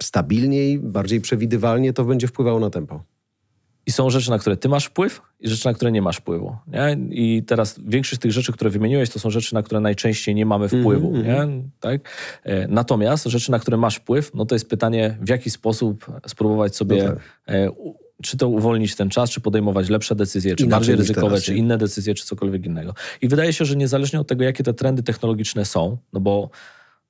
[0.00, 3.04] stabilniej, bardziej przewidywalnie, to będzie wpływało na tempo.
[3.90, 6.56] I są rzeczy, na które ty masz wpływ i rzeczy, na które nie masz wpływu.
[6.66, 6.96] Nie?
[7.10, 10.46] I teraz większość z tych rzeczy, które wymieniłeś, to są rzeczy, na które najczęściej nie
[10.46, 11.16] mamy wpływu.
[11.16, 11.46] nie?
[11.80, 12.00] Tak?
[12.44, 16.76] E, Natomiast rzeczy, na które masz wpływ, no to jest pytanie, w jaki sposób spróbować
[16.76, 17.18] sobie, No tak.
[17.48, 17.70] e,
[18.22, 21.54] czy to uwolnić ten czas, czy podejmować lepsze decyzje, czy Inaczej bardziej ryzykowe, teraz, czy
[21.54, 22.94] inne decyzje, czy cokolwiek innego.
[23.22, 26.50] I wydaje się, że niezależnie od tego, jakie te trendy technologiczne są, no bo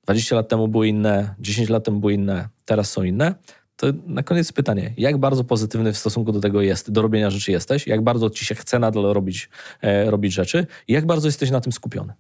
[0.05, 3.35] 20 lat temu były inne, 10 lat temu były inne, teraz są inne,
[3.81, 7.53] to na koniec pytanie, jak bardzo pozytywny w stosunku do tego jest, do robienia rzeczy
[7.53, 9.49] jesteś, jak bardzo ci się chce nadal robić,
[9.83, 12.13] e, robić rzeczy i jak bardzo jesteś na tym skupiony.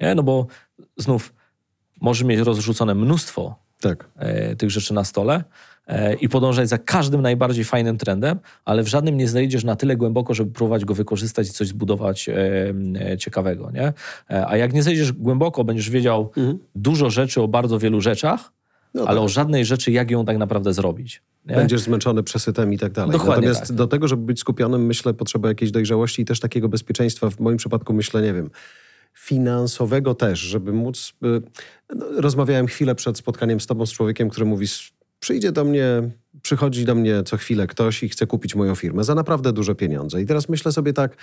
[0.00, 0.14] Nie?
[0.14, 0.46] No bo
[0.96, 1.34] znów
[2.00, 4.08] możesz mieć rozrzucone mnóstwo Tak.
[4.16, 5.44] e, tych rzeczy na stole
[5.86, 9.96] e, i podążać za każdym najbardziej fajnym trendem, ale w żadnym nie znajdziesz na tyle
[9.96, 12.34] głęboko, żeby próbować go wykorzystać i coś zbudować e,
[13.12, 13.70] e, ciekawego.
[13.70, 13.92] Nie?
[14.30, 16.30] E, a jak nie zejdziesz głęboko, będziesz wiedział
[16.74, 18.53] dużo rzeczy o bardzo wielu rzeczach,
[18.94, 19.24] No ale tak.
[19.24, 21.22] o żadnej rzeczy, jak ją tak naprawdę zrobić.
[21.46, 21.54] Nie?
[21.54, 23.12] Będziesz zmęczony przesytem i tak dalej.
[23.12, 23.76] Dokładnie Natomiast tak.
[23.76, 27.30] do tego, żeby być skupionym, myślę, potrzeba jakiejś dojrzałości i też takiego bezpieczeństwa.
[27.30, 28.50] W moim przypadku myślę, nie wiem,
[29.14, 31.12] finansowego też, żeby móc...
[31.24, 31.42] y,
[31.94, 34.90] No, rozmawiałem chwilę przed spotkaniem z tobą, z człowiekiem, który mówi, "S-
[35.20, 35.86] przyjdzie do mnie,
[36.42, 40.22] przychodzi do mnie co chwilę ktoś i chce kupić moją firmę za naprawdę duże pieniądze.
[40.22, 41.16] I teraz myślę sobie tak,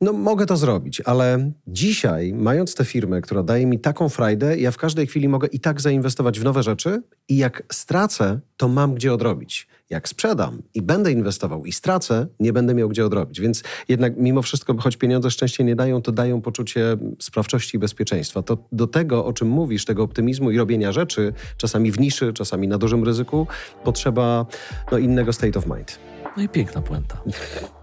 [0.00, 4.70] no mogę to zrobić, ale dzisiaj, mając tę firmę, która daje mi taką frajdę, ja
[4.70, 8.94] w każdej chwili mogę i tak zainwestować w nowe rzeczy i jak stracę, to mam
[8.94, 9.68] gdzie odrobić.
[9.90, 13.40] Jak sprzedam i będę inwestował i stracę, nie będę miał gdzie odrobić.
[13.40, 18.42] Więc jednak mimo wszystko, choć pieniądze szczęście nie dają, to dają poczucie sprawczości i bezpieczeństwa.
[18.42, 22.68] To do tego, o czym mówisz, tego optymizmu i robienia rzeczy, czasami w niszy, czasami
[22.68, 23.46] na dużym ryzyku,
[23.84, 24.46] potrzeba
[24.92, 26.09] no, innego state of mind.
[26.40, 27.22] No i piękna puenta.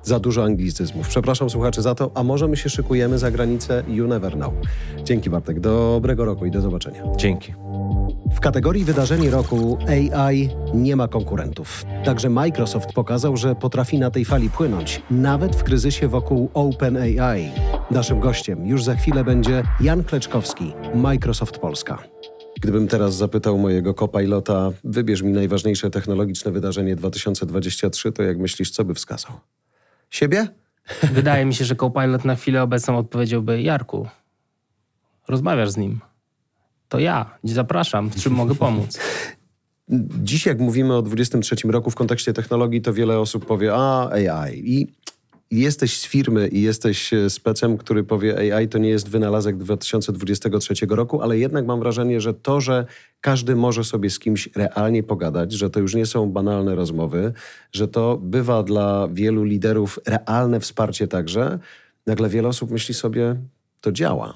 [0.04, 1.08] Za dużo anglicyzmów.
[1.08, 4.54] Przepraszam słuchaczy za to, a może my się szykujemy za granicę You Never Know.
[5.04, 7.04] Dzięki Bartek, dobrego roku i do zobaczenia.
[7.18, 7.54] Dzięki.
[8.36, 11.86] W kategorii wydarzeń roku AI nie ma konkurentów.
[12.06, 17.52] Także Microsoft pokazał, że potrafi na tej fali płynąć, nawet w kryzysie wokół OpenAI.
[17.92, 21.98] Naszym gościem już za chwilę będzie Jan Kleczkowski, Microsoft Polska.
[22.62, 28.86] Gdybym teraz zapytał mojego kopilota, wybierz mi najważniejsze technologiczne wydarzenie 2023, to jak myślisz, co
[28.86, 29.32] by wskazał?
[30.10, 30.48] Siebie?
[31.14, 34.08] Wydaje mi się, że Copilot na chwilę obecną odpowiedziałby Jarku,
[35.28, 36.00] rozmawiasz z nim.
[36.90, 39.00] To ja, zapraszam, w czym mogę pomóc?
[40.24, 44.72] Dziś, jak mówimy o 23 roku w kontekście technologii, to wiele osób powie, a AI.
[44.72, 44.88] I
[45.52, 50.74] jesteś z firmy i jesteś e, specem, który powie, AI to nie jest wynalazek 2023
[50.90, 52.86] roku, ale jednak mam wrażenie, że to, że
[53.22, 57.34] każdy może sobie z kimś realnie pogadać, że to już nie są banalne rozmowy,
[57.72, 61.60] że to bywa dla wielu liderów realne wsparcie także,
[62.06, 63.36] nagle wiele osób myśli sobie,
[63.82, 64.34] to działa.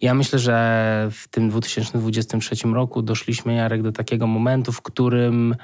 [0.00, 5.56] Ja myślę, że w tym 2023 roku doszliśmy, Jarek, do takiego momentu, w którym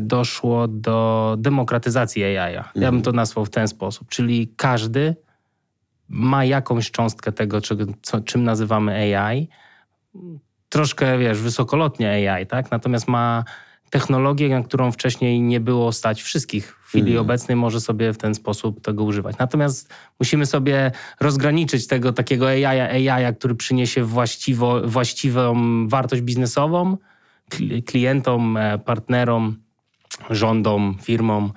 [0.00, 2.56] doszło do demokratyzacji AI.
[2.56, 2.64] -a.
[2.74, 4.08] Ja bym to nazwał w ten sposób.
[4.08, 5.16] Czyli każdy
[6.08, 7.60] ma jakąś cząstkę tego,
[8.02, 9.48] co, czym nazywamy AI.
[10.68, 12.70] Troszkę, wiesz, wysokolotnie AI, tak?
[12.70, 13.44] Natomiast ma
[13.90, 16.76] technologię, na którą wcześniej nie było stać wszystkich.
[16.84, 17.20] W chwili Mhm.
[17.26, 19.38] obecnej może sobie w ten sposób tego używać.
[19.38, 25.54] Natomiast musimy sobie rozgraniczyć tego takiego AI, AI który przyniesie właściwo, właściwą
[25.88, 26.96] wartość biznesową
[27.50, 29.56] kli- klientom, e, partnerom,
[30.30, 31.52] rządom, firmom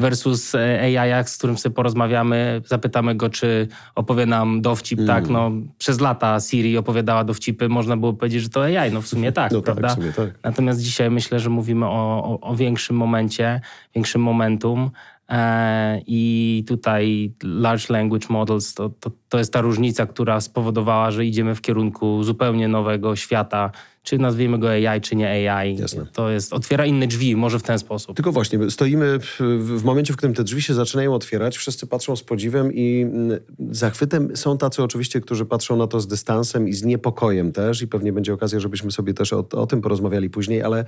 [0.00, 5.50] versus e, AI, z którym sobie porozmawiamy, zapytamy go, czy opowie nam dowcip, tak, no
[5.78, 9.52] przez lata Siri opowiadała dowcipy, można było powiedzieć, że to AI, no w sumie tak,
[9.52, 9.88] No tak, prawda?
[9.88, 10.38] w sumie tak.
[10.44, 13.60] Natomiast dzisiaj myślę, że mówimy o, o, o większym momencie,
[13.94, 14.90] większym momentum
[15.28, 21.26] e, i tutaj large language models to, to, to jest ta różnica, która spowodowała, że
[21.26, 23.70] idziemy w kierunku zupełnie nowego świata,
[24.02, 25.76] czy nazwijmy go AI, czy nie AI.
[25.76, 26.06] Jasne.
[26.12, 28.16] To jest, otwiera inne drzwi, może w ten sposób.
[28.16, 32.16] Tylko właśnie, stoimy w, w momencie, w którym te drzwi się zaczynają otwierać, wszyscy patrzą
[32.16, 33.40] z podziwem i mm,
[33.70, 34.36] zachwytem.
[34.36, 38.12] Są tacy oczywiście, którzy patrzą na to z dystansem i z niepokojem też i pewnie
[38.12, 40.84] będzie okazja, żebyśmy sobie też o, o tym porozmawiali później, ale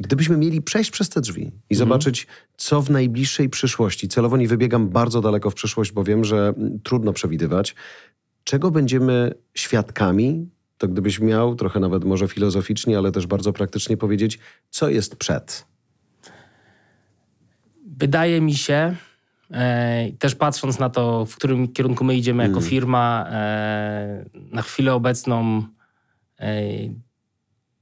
[0.00, 4.88] gdybyśmy mieli przejść przez te drzwi i zobaczyć, co w najbliższej przyszłości, celowo nie wybiegam
[4.88, 7.74] bardzo daleko w przyszłość, bo wiem, że mm, trudno przewidywać,
[8.44, 10.48] czego będziemy świadkami,
[10.80, 14.38] to gdybyś miał trochę nawet może filozoficznie, ale też bardzo praktycznie powiedzieć,
[14.70, 15.66] co jest przed.
[17.86, 18.96] Wydaje mi się,
[19.50, 24.94] e, też patrząc na to, w którym kierunku my idziemy jako firma, e, na chwilę
[24.94, 25.62] obecną
[26.40, 26.62] e,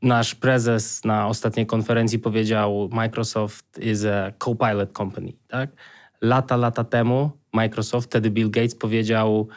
[0.03, 5.33] nasz prezes na ostatniej konferencji powiedział Microsoft is a co-pilot company.
[5.49, 5.71] Tak?
[6.21, 9.49] Lata, lata temu Microsoft, wtedy Bill Gates powiedział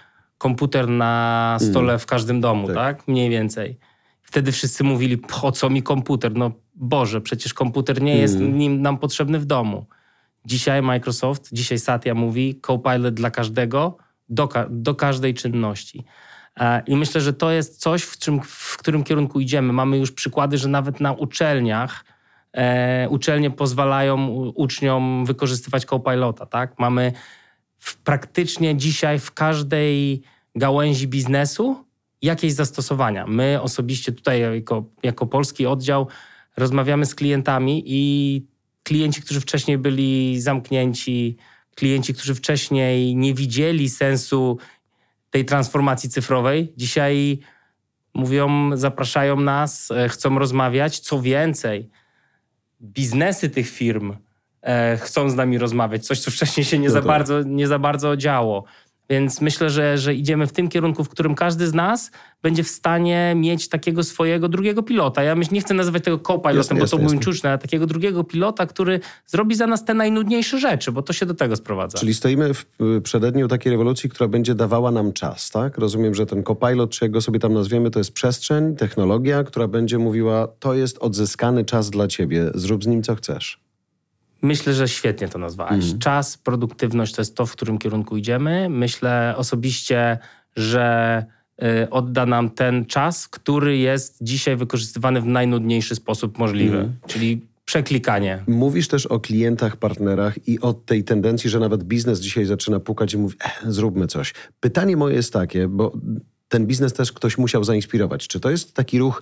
[0.42, 2.76] komputer na stole w każdym domu, Tak.
[2.76, 3.08] tak?
[3.08, 3.78] Mniej więcej.
[4.22, 6.36] Wtedy wszyscy mówili, po co mi komputer?
[6.36, 9.86] No Boże, przecież komputer nie jest nim nam potrzebny w domu.
[10.46, 13.98] Dzisiaj Microsoft, dzisiaj Satya mówi Copilot dla każdego,
[14.30, 16.04] do, do każdej czynności.
[16.60, 19.74] E, I myślę, że to jest coś, w, czym, w którym kierunku idziemy.
[19.74, 22.06] Mamy już przykłady, że nawet na uczelniach
[22.54, 26.46] e, uczelnie pozwalają uczniom wykorzystywać Copilota.
[26.46, 26.80] Tak?
[26.80, 27.14] Mamy
[27.82, 30.21] w, praktycznie dzisiaj w każdej
[30.55, 31.86] gałęzi biznesu
[32.21, 33.27] jakieś zastosowania.
[33.27, 36.07] My osobiście tutaj jako, jako polski oddział
[36.57, 38.45] rozmawiamy z klientami i
[38.84, 41.38] klienci, którzy wcześniej byli zamknięci,
[41.75, 44.57] klienci, którzy wcześniej nie widzieli sensu
[45.29, 47.39] tej transformacji cyfrowej, dzisiaj
[48.13, 50.99] mówią, zapraszają nas, e, chcą rozmawiać.
[50.99, 51.89] Co więcej,
[52.82, 54.15] biznesy tych firm
[54.97, 57.07] chcą z nami rozmawiać, coś, co wcześniej się nie, No za, tak.
[57.07, 58.64] bardzo, nie za bardzo działo.
[59.12, 62.12] Więc myślę, że, że idziemy w tym kierunku, w którym każdy z nas
[62.43, 65.24] będzie w stanie mieć takiego swojego drugiego pilota.
[65.24, 67.20] Ja myśl, nie chcę nazywać tego co-pilotem, bo to mój jasne.
[67.20, 71.26] czuczne, ale takiego drugiego pilota, który zrobi za nas te najnudniejsze rzeczy, bo to się
[71.26, 71.97] do tego sprowadza.
[71.97, 72.66] Czyli stoimy w
[72.97, 75.78] y, przededniu takiej rewolucji, która będzie dawała nam czas, tak?
[75.78, 79.68] Rozumiem, że ten copilot, czy jak go sobie tam nazwiemy, to jest przestrzeń, technologia, która
[79.68, 83.70] będzie mówiła, to jest odzyskany czas dla ciebie, zrób z nim co chcesz.
[84.42, 85.86] Myślę, że świetnie to nazwałeś.
[86.00, 88.70] Czas, produktywność to jest to, w którym kierunku idziemy.
[88.70, 90.18] Myślę osobiście,
[90.56, 91.26] że
[91.64, 98.44] y, odda nam ten czas, który jest dzisiaj wykorzystywany w najnudniejszy sposób możliwy, czyli przeklikanie.
[98.48, 103.14] Mówisz też o klientach, partnerach i o tej tendencji, że nawet biznes dzisiaj zaczyna pukać
[103.14, 104.34] i mówi, eh, zróbmy coś.
[104.60, 105.92] Pytanie moje jest takie, bo
[106.50, 108.28] ten biznes też ktoś musiał zainspirować.
[108.28, 109.22] Czy to jest taki ruch,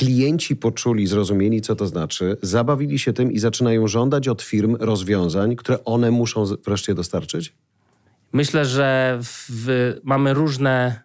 [0.00, 5.56] klienci poczuli, zrozumieli, co to znaczy, zabawili się tym i zaczynają żądać od firm rozwiązań,
[5.56, 7.52] które one muszą wreszcie dostarczyć?
[8.32, 11.02] Myślę, że w, mamy różne,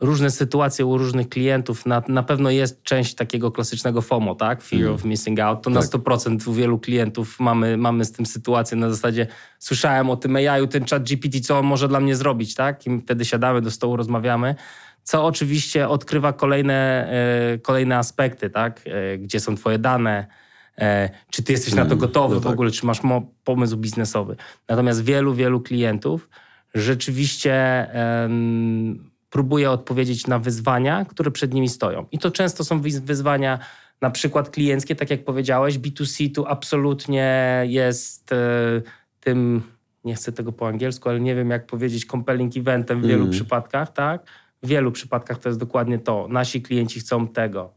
[0.00, 1.86] różne sytuacje u różnych klientów.
[1.86, 4.62] Na, na pewno jest część takiego klasycznego FOMO, tak?
[4.62, 5.62] Fear of missing out.
[5.62, 9.26] To na 100% u wielu klientów mamy, mamy z tym sytuację na zasadzie
[9.58, 12.86] słyszałem o tym AI-u, ten chat GPT, co on może dla mnie zrobić, tak?
[12.86, 14.54] I wtedy siadamy do stołu, rozmawiamy.
[15.10, 17.08] Co oczywiście odkrywa kolejne,
[17.54, 18.80] e, kolejne aspekty, tak?
[18.86, 20.26] E, gdzie są twoje dane,
[20.78, 22.52] e, czy ty jesteś na to gotowy no w tak.
[22.52, 23.00] ogóle, czy masz
[23.44, 24.36] pomysł biznesowy.
[24.68, 26.28] Natomiast wielu, wielu klientów
[26.74, 27.86] rzeczywiście
[29.30, 32.06] próbuje odpowiedzieć na wyzwania, które przed nimi stoją.
[32.12, 33.58] I to często są wyz- wyzwania
[34.00, 38.30] na przykład klienckie, tak jak powiedziałeś, B2C tu absolutnie jest
[39.20, 39.62] tym,
[40.04, 43.92] nie chcę tego po angielsku, ale nie wiem jak powiedzieć, compelling eventem w wielu przypadkach,
[43.92, 44.26] tak?
[44.62, 46.26] W wielu przypadkach to jest dokładnie to.
[46.28, 47.72] Nasi klienci chcą tego,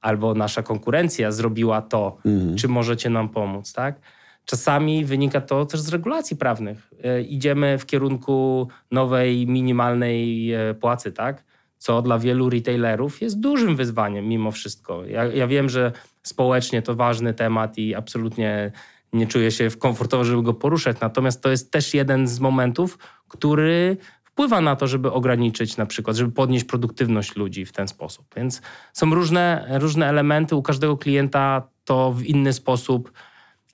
[0.00, 2.16] albo nasza konkurencja zrobiła to,
[2.56, 4.00] czy możecie nam pomóc, tak?
[4.44, 6.90] Czasami wynika to też z regulacji prawnych.
[7.04, 11.44] E, idziemy w kierunku nowej minimalnej e, płacy, tak?
[11.78, 15.04] Co dla wielu retailerów jest dużym wyzwaniem mimo wszystko.
[15.04, 18.72] Ja, ja wiem, że społecznie to ważny temat i absolutnie
[19.12, 21.00] nie czuję się komfortowo, żeby go poruszać.
[21.00, 23.96] Natomiast to jest też jeden z momentów, który
[24.36, 28.26] wpływa na to, żeby ograniczyć na przykład, żeby podnieść produktywność ludzi w ten sposób.
[28.36, 28.62] Więc
[28.92, 33.12] są różne, różne elementy, u każdego klienta to w inny sposób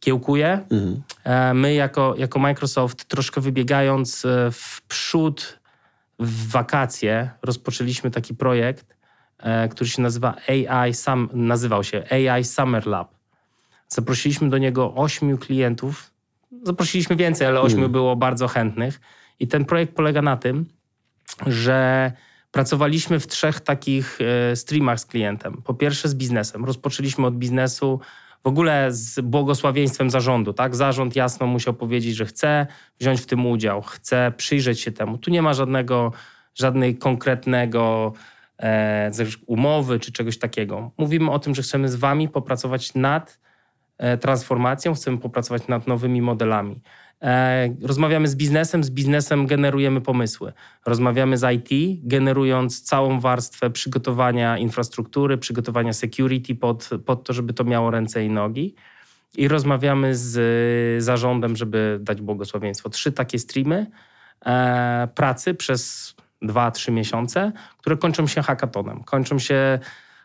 [0.01, 0.67] kiełkuje.
[0.71, 1.03] Mhm.
[1.59, 5.59] My jako, jako Microsoft troszkę wybiegając e, w przód
[6.19, 8.97] w wakacje rozpoczęliśmy taki projekt,
[9.39, 13.15] e, który się nazywa AI, sam, nazywał się AI Summer Lab.
[13.89, 16.11] Zaprosiliśmy do niego ośmiu klientów.
[16.63, 17.93] Zaprosiliśmy więcej, ale ośmiu mm.
[17.93, 19.01] było bardzo chętnych.
[19.43, 20.67] I ten projekt polega na tym,
[21.47, 22.13] że
[22.51, 25.63] pracowaliśmy w trzech takich e, streamach z klientem.
[25.65, 26.65] Po pierwsze z biznesem.
[26.65, 28.01] Rozpoczęliśmy od biznesu
[28.45, 30.53] w ogóle z błogosławieństwem zarządu.
[30.53, 30.77] Tak?
[30.77, 32.67] Zarząd jasno musiał powiedzieć, że chce
[33.01, 35.19] wziąć w tym udział, chce przyjrzeć się temu.
[35.19, 36.13] Tu nie ma żadnego,
[36.55, 38.13] żadnej konkretnego
[38.59, 39.11] e,
[39.47, 40.91] umowy czy czegoś takiego.
[40.99, 43.39] Mówimy o tym, że chcemy z wami popracować nad
[43.99, 46.81] e, transformacją, chcemy popracować nad nowymi modelami.
[47.23, 50.53] E, rozmawiamy z biznesem, z biznesem generujemy pomysły.
[50.87, 57.65] Rozmawiamy z IT, generując całą warstwę przygotowania infrastruktury, przygotowania security pod, pod to, żeby to
[57.65, 58.75] miało ręce i nogi.
[59.37, 62.89] I rozmawiamy z zarządem, żeby dać błogosławieństwo.
[62.89, 63.87] Trzy takie streamy
[64.47, 69.05] e, pracy przez dwa, trzy miesiące, które kończą się hackatonem.
[69.05, 69.79] Kończą się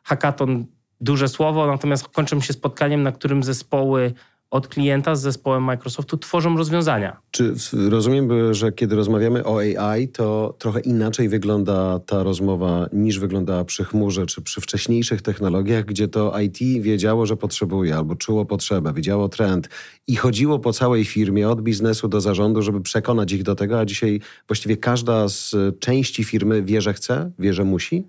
[0.04, 0.66] hackaton,
[1.02, 4.14] duże słowo, natomiast kończą się spotkaniem, na którym zespoły
[4.52, 7.18] od klienta z zespołem Microsoftu tworzą rozwiązania.
[7.32, 7.54] Czy
[7.90, 13.84] rozumiem, że kiedy rozmawiamy o AI, to trochę inaczej wygląda ta rozmowa niż wyglądała przy
[13.84, 19.30] chmurze czy przy wcześniejszych technologiach, gdzie to IT wiedziało, że potrzebuje albo czuło potrzebę, widziało
[19.30, 19.70] trend
[20.08, 23.86] i chodziło po całej firmie od biznesu do zarządu, żeby przekonać ich do tego, a
[23.86, 28.04] dzisiaj właściwie każda z części firmy wie, że chce, wie, że musi?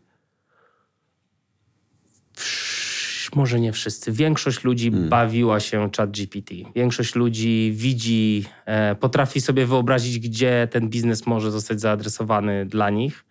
[3.37, 5.09] Może nie wszyscy, większość ludzi hmm.
[5.09, 6.55] bawiła się chat GPT.
[6.75, 13.25] Większość ludzi widzi, e, potrafi sobie wyobrazić, gdzie ten biznes może zostać zaadresowany dla nich.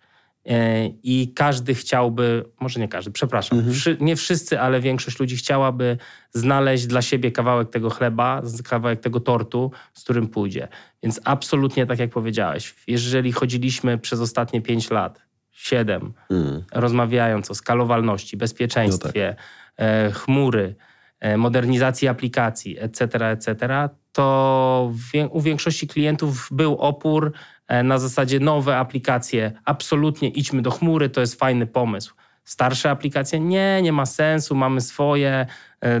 [0.46, 3.76] E, I każdy chciałby, może nie każdy, przepraszam, mhm.
[3.76, 5.98] wszy, nie wszyscy, ale większość ludzi chciałaby
[6.32, 10.68] znaleźć dla siebie kawałek tego chleba, kawałek tego tortu, z którym pójdzie.
[11.02, 15.22] Więc absolutnie tak jak powiedziałeś, jeżeli chodziliśmy przez ostatnie pięć lat,
[15.52, 16.62] siedem, mhm.
[16.72, 19.67] rozmawiając o skalowalności, bezpieczeństwie, no tak E,
[20.12, 20.74] chmury,
[21.20, 24.92] e, modernizacji aplikacji, etc., etc., to
[25.30, 27.32] u większości klientów był opór
[27.68, 32.14] e, na zasadzie nowe aplikacje, absolutnie idźmy do chmury, to jest fajny pomysł.
[32.44, 35.46] Starsze aplikacje, nie, nie ma sensu, mamy swoje,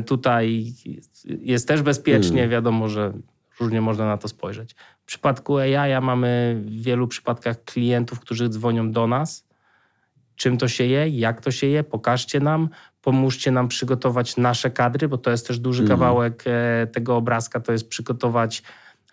[0.06, 0.72] tutaj
[1.24, 2.50] jest też bezpiecznie, hmm.
[2.50, 3.12] wiadomo, że
[3.60, 4.74] różnie można na to spojrzeć.
[5.02, 9.47] W przypadku AI mamy w wielu przypadkach klientów, którzy dzwonią do nas,
[10.38, 12.68] czym to się je, jak to się je, pokażcie nam,
[13.02, 16.00] pomóżcie nam przygotować nasze kadry, bo to jest też duży mhm.
[16.00, 18.62] kawałek e, tego obrazka, to jest przygotować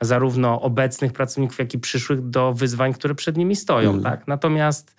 [0.02, 3.90] zarówno obecnych pracowników, jak i przyszłych do wyzwań, które przed nimi stoją.
[3.90, 4.04] Mm.
[4.04, 4.28] Tak?
[4.28, 4.96] Natomiast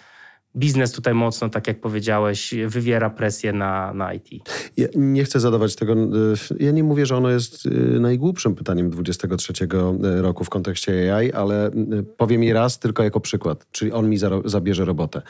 [0.57, 4.29] biznes tutaj mocno, tak jak powiedziałeś, wywiera presję na, na IT.
[4.77, 5.97] Ja nie chcę zadawać tego, e,
[6.61, 9.53] ja nie mówię, że ono jest e, najgłupszym pytaniem 23
[10.03, 11.71] roku w kontekście AI, ale
[12.17, 15.23] powiem je raz tylko jako przykład, czyli on mi zabierze robotę.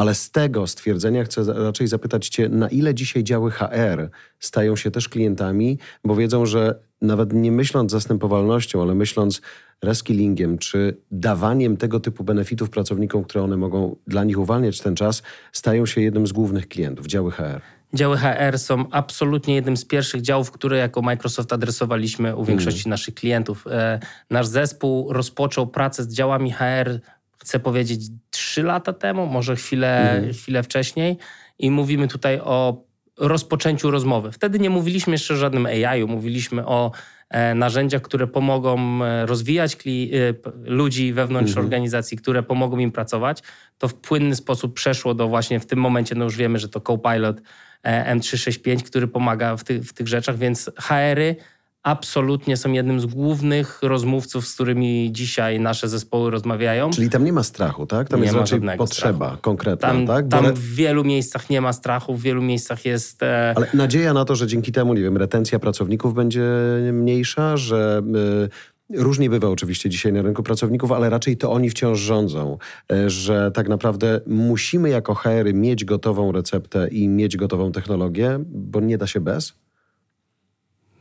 [0.00, 4.90] Ale z tego stwierdzenia chcę raczej zapytać Cię, na ile dzisiaj działy HR stają się
[4.90, 9.40] też klientami, bo wiedzą, że nawet nie myśląc zastępowalnością, ale myśląc
[9.82, 15.22] reskillingiem czy dawaniem tego typu benefitów pracownikom, które one mogą dla nich uwalniać ten czas,
[15.52, 17.60] stają się jednym z głównych klientów, działy HR.
[17.94, 22.90] Działy HR są absolutnie jednym z pierwszych działów, które jako Microsoft adresowaliśmy u większości mm.
[22.90, 23.66] naszych klientów.
[23.70, 27.00] E, nasz zespół rozpoczął pracę z działami HR
[27.42, 30.32] chcę powiedzieć, trzy lata temu, może chwilę, mhm.
[30.32, 31.16] chwilę wcześniej.
[31.58, 32.84] I mówimy tutaj o
[33.18, 34.32] rozpoczęciu rozmowy.
[34.32, 36.92] Wtedy nie mówiliśmy jeszcze o żadnym AI-u, mówiliśmy o
[37.30, 40.34] e, narzędziach, które pomogą e, rozwijać kli- e,
[40.70, 41.66] ludzi wewnątrz mhm.
[41.66, 43.42] organizacji, które pomogą im pracować.
[43.78, 46.80] To w płynny sposób przeszło do właśnie w tym momencie, no już wiemy, że to
[46.80, 47.40] Copilot
[47.84, 51.36] M365, który pomaga w, ty- w tych rzeczach, więc HR-y
[51.82, 56.90] absolutnie są jednym z głównych rozmówców, z którymi dzisiaj nasze zespoły rozmawiają.
[56.90, 58.08] Czyli tam nie ma strachu, tak?
[58.08, 59.42] Tam nie jest raczej potrzeba strachu.
[59.42, 60.28] konkretna, tam, tak?
[60.28, 60.52] Tam Ale...
[60.52, 63.22] w wielu miejscach nie ma strachu, w wielu miejscach jest...
[63.22, 63.52] E...
[63.56, 66.44] Ale nadzieja na to, że dzięki temu, nie wiem, retencja pracowników będzie
[66.92, 68.02] mniejsza, że...
[68.46, 72.58] E, różnie bywa oczywiście dzisiaj na rynku pracowników, ale raczej to oni wciąż rządzą,
[72.92, 78.80] e, że tak naprawdę musimy jako HR mieć gotową receptę i mieć gotową technologię, bo
[78.80, 79.52] nie da się bez.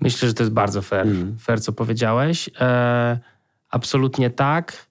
[0.01, 1.37] Myślę, że to jest bardzo fair, mm.
[1.39, 2.49] fair co powiedziałeś.
[2.61, 3.19] E,
[3.69, 4.89] absolutnie tak.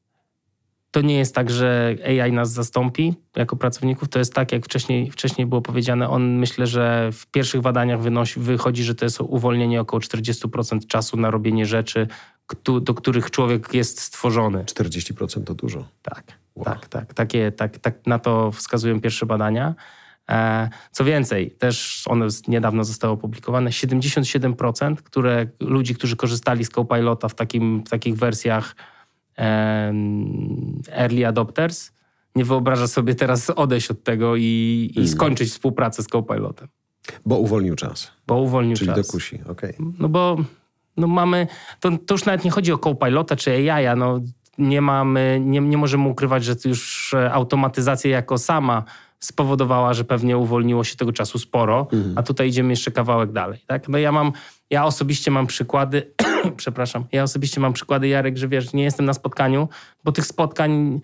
[0.91, 4.09] To nie jest tak, że AI nas zastąpi jako pracowników.
[4.09, 6.09] To jest tak, jak wcześniej, wcześniej było powiedziane.
[6.09, 11.17] On myślę, że w pierwszych badaniach wynosi, wychodzi, że to jest uwolnienie około 40% czasu
[11.17, 12.07] na robienie rzeczy,
[12.83, 14.65] do których człowiek jest stworzony.
[14.65, 15.89] 40% to dużo.
[16.03, 16.25] Tak.
[16.55, 16.65] Wow.
[16.65, 18.07] Tak, tak, takie, tak, tak.
[18.07, 19.75] Na to wskazują pierwsze badania.
[20.29, 27.29] E, co więcej, też one niedawno zostały opublikowane, 77% które, ludzi, którzy korzystali z Copilota
[27.29, 28.77] w, takim, w takich wersjach
[30.93, 31.93] early adopters,
[32.37, 34.43] nie wyobraża sobie teraz odejść od tego i,
[34.91, 35.13] i hmm.
[35.13, 36.69] skończyć współpracę z Copilotem.
[37.27, 38.13] Bo uwolnił czas.
[38.27, 38.97] Bo uwolnił Czyli czas.
[38.97, 39.75] Czyli dokusi, okej.
[39.75, 39.93] Okay.
[39.99, 40.37] No bo
[40.97, 41.47] no mamy,
[41.81, 44.21] to, to już nawet nie chodzi o Copilota czy AI, no
[44.59, 48.85] nie mamy, nie, nie możemy ukrywać, że już automatyzacja jako sama
[49.21, 52.19] spowodowała, że pewnie uwolniło się tego czasu sporo, mhm.
[52.19, 53.61] a tutaj idziemy jeszcze kawałek dalej.
[53.67, 53.89] Tak?
[53.89, 54.33] No ja mam,
[54.71, 56.13] ja osobiście mam przykłady,
[56.57, 59.69] przepraszam, ja osobiście mam przykłady, Jarek, że wiesz, nie jestem na spotkaniu,
[60.05, 61.01] bo tych spotkań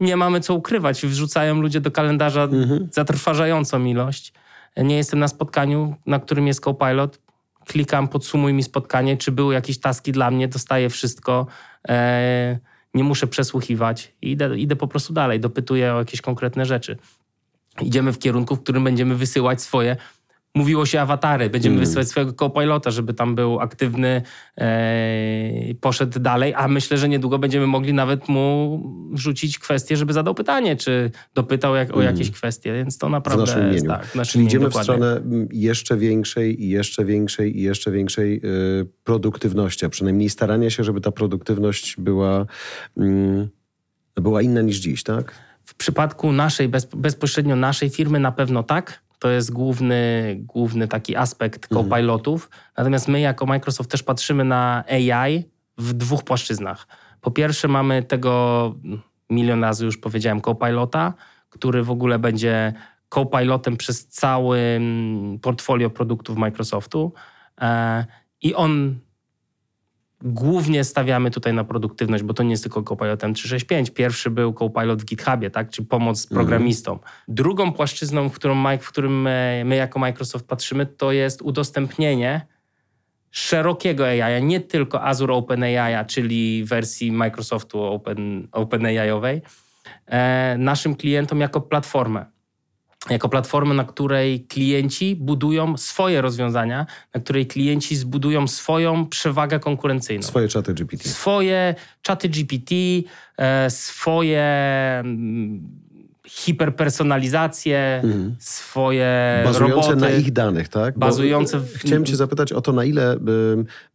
[0.00, 1.06] nie mamy co ukrywać.
[1.06, 2.88] Wrzucają ludzie do kalendarza mhm.
[2.92, 4.32] zatrważającą ilość.
[4.76, 7.20] Nie jestem na spotkaniu, na którym jest Copilot.
[7.66, 11.46] Klikam, podsumuj mi spotkanie, czy były jakieś taski dla mnie, dostaję wszystko.
[11.88, 12.58] E,
[12.94, 14.12] nie muszę przesłuchiwać.
[14.22, 16.96] Idę, idę po prostu dalej, dopytuję o jakieś konkretne rzeczy
[17.82, 19.96] idziemy w kierunku, w którym będziemy wysyłać swoje
[20.56, 21.50] mówiło się awatary.
[21.50, 21.86] Będziemy mm.
[21.86, 24.22] wysyłać swojego co-pilota, żeby tam był aktywny,
[24.58, 28.80] e, poszedł dalej, a myślę, że niedługo będziemy mogli nawet mu
[29.12, 32.00] wrzucić kwestię, żeby zadał pytanie, czy dopytał jak, mm.
[32.00, 34.06] o jakieś kwestie, więc to naprawdę w naszym jest tak.
[34.06, 34.94] W Czyli idziemy dokładnie.
[34.94, 35.20] w stronę
[35.52, 41.00] jeszcze większej i jeszcze większej i jeszcze większej y, produktywności, a przynajmniej starania się, żeby
[41.00, 42.46] ta produktywność była,
[43.00, 43.48] y,
[44.16, 45.45] była inna niż dziś, tak?
[45.66, 49.02] W przypadku naszej, bez, bezpośrednio naszej firmy na pewno tak.
[49.18, 51.90] To jest główny, główny taki aspekt mhm.
[51.90, 52.50] co-pilotów.
[52.76, 55.44] Natomiast my jako Microsoft też patrzymy na AI
[55.78, 56.86] w dwóch płaszczyznach.
[57.20, 58.74] Po pierwsze mamy tego,
[59.30, 61.14] milion razy już powiedziałem, co-pilota,
[61.50, 62.72] który w ogóle będzie
[63.10, 67.12] co-pilotem przez cały mm, portfolio produktów Microsoftu.
[67.60, 68.04] E,
[68.42, 68.98] I on
[70.28, 73.92] Głównie stawiamy tutaj na produktywność, bo to nie jest tylko Copilot M365.
[73.92, 75.70] Pierwszy był Copilot w GitHubie, tak?
[75.70, 76.36] czy pomoc mhm.
[76.36, 76.98] programistom.
[77.28, 82.46] Drugą płaszczyzną, w, którą, w którym my, my jako Microsoft patrzymy, to jest udostępnienie
[83.30, 89.42] szerokiego AI, nie tylko Azure OpenAI, czyli wersji Microsoftu Open, OpenAI-owej,
[90.06, 92.35] e, naszym klientom jako platformę
[93.10, 100.22] jako platformę, na której klienci budują swoje rozwiązania, na której klienci zbudują swoją przewagę konkurencyjną.
[100.22, 101.08] Swoje czaty GPT.
[101.08, 102.74] Swoje czaty GPT,
[103.36, 104.42] e, swoje
[105.00, 105.85] mm,
[106.26, 108.36] hiperpersonalizację, mhm.
[108.38, 109.96] swoje Bazujące roboty.
[109.96, 110.98] na ich danych, tak?
[110.98, 111.74] Bazujące w...
[111.74, 113.16] Chciałem cię zapytać o to, na ile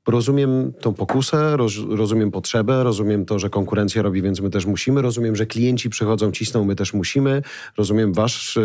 [0.07, 5.01] rozumiem tą pokusę, roz, rozumiem potrzebę, rozumiem to, że konkurencja robi, więc my też musimy,
[5.01, 7.41] rozumiem, że klienci przychodzą, cisną, my też musimy,
[7.77, 8.59] rozumiem wasz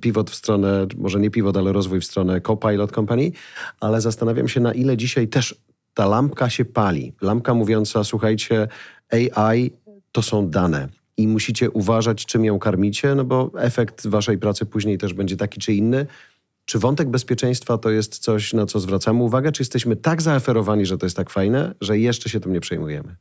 [0.00, 3.32] pivot w stronę, może nie pivot, ale rozwój w stronę Copilot Company,
[3.80, 5.54] ale zastanawiam się, na ile dzisiaj też
[5.94, 7.12] ta lampka się pali.
[7.20, 8.68] Lampka mówiąca, słuchajcie,
[9.10, 9.70] AI
[10.12, 14.98] to są dane i musicie uważać, czym ją karmicie, no bo efekt waszej pracy później
[14.98, 16.06] też będzie taki czy inny.
[16.64, 20.98] Czy wątek bezpieczeństwa to jest coś, na co zwracamy uwagę, czy jesteśmy tak zaoferowani, że
[20.98, 23.16] to jest tak fajne, że jeszcze się tym nie przejmujemy?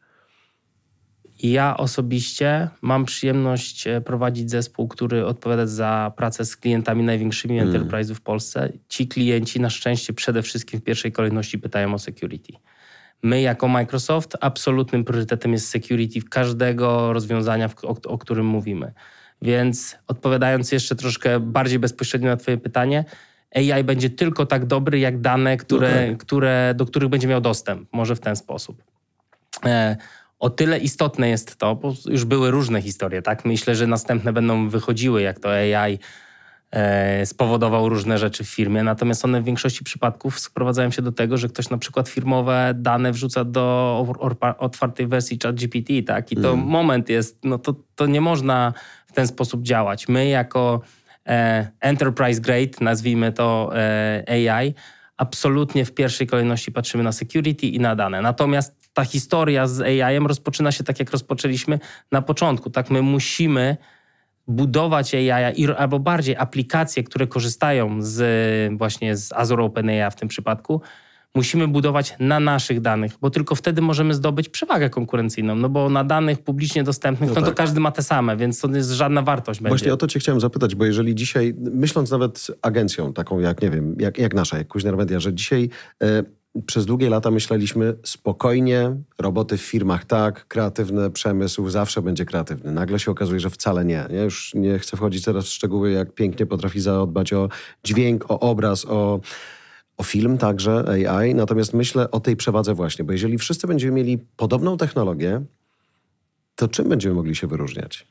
[1.43, 7.75] Ja osobiście mam przyjemność e, prowadzić zespół, który odpowiada za pracę z klientami największymi hmm.
[7.75, 8.73] enterprise'ów w Polsce.
[8.89, 12.53] Ci klienci na szczęście przede wszystkim w pierwszej kolejności pytają o security.
[13.23, 18.93] My jako Microsoft absolutnym priorytetem jest security każdego rozwiązania, o, o którym mówimy.
[19.41, 23.05] Więc odpowiadając jeszcze troszkę bardziej bezpośrednio na Twoje pytanie,
[23.55, 26.17] AI będzie tylko tak dobry, jak dane, które, okay.
[26.17, 27.89] które, do których będzie miał dostęp.
[27.91, 28.83] Może w ten sposób.
[29.65, 29.97] E,
[30.39, 33.45] o tyle istotne jest to, bo już były różne historie, tak?
[33.45, 35.99] Myślę, że następne będą wychodziły, jak to AI
[37.25, 41.49] spowodował różne rzeczy w firmie, natomiast one w większości przypadków sprowadzają się do tego, że
[41.49, 44.05] ktoś na przykład firmowe dane wrzuca do
[44.57, 46.31] otwartej wersji ChatGPT, tak?
[46.31, 46.65] I to mm.
[46.65, 48.73] moment jest, no to, to nie można
[49.07, 50.07] w ten sposób działać.
[50.07, 50.81] My jako
[51.27, 54.73] e, enterprise grade, nazwijmy to e, AI,
[55.17, 58.21] absolutnie w pierwszej kolejności patrzymy na security i na dane.
[58.21, 61.79] Natomiast ta historia z AI-em rozpoczyna się tak, jak rozpoczęliśmy
[62.11, 62.89] na początku, tak?
[62.89, 63.77] My musimy
[64.49, 70.81] budować AI albo bardziej aplikacje, które korzystają z właśnie z Azure OpenAI w tym przypadku,
[71.35, 76.03] musimy budować na naszych danych, bo tylko wtedy możemy zdobyć przewagę konkurencyjną, no bo na
[76.03, 77.49] danych publicznie dostępnych, no, no tak.
[77.49, 79.69] to każdy ma te same, więc to jest żadna wartość będzie.
[79.69, 83.69] Właśnie o to cię chciałem zapytać, bo jeżeli dzisiaj, myśląc nawet agencją taką jak, nie
[83.69, 85.69] wiem, jak, jak nasza, jak Kuźner Media, że dzisiaj...
[86.01, 92.71] Yy, przez długie lata myśleliśmy spokojnie, roboty w firmach tak, kreatywny przemysł zawsze będzie kreatywny.
[92.71, 94.05] Nagle się okazuje, że wcale nie.
[94.09, 97.49] Ja już nie chcę wchodzić teraz w szczegóły, jak pięknie potrafi zadbać o
[97.83, 99.19] dźwięk, o obraz, o,
[99.97, 101.35] o film także, AI.
[101.35, 105.41] Natomiast myślę o tej przewadze właśnie, bo jeżeli wszyscy będziemy mieli podobną technologię,
[106.55, 108.07] to czym będziemy mogli się wyróżniać?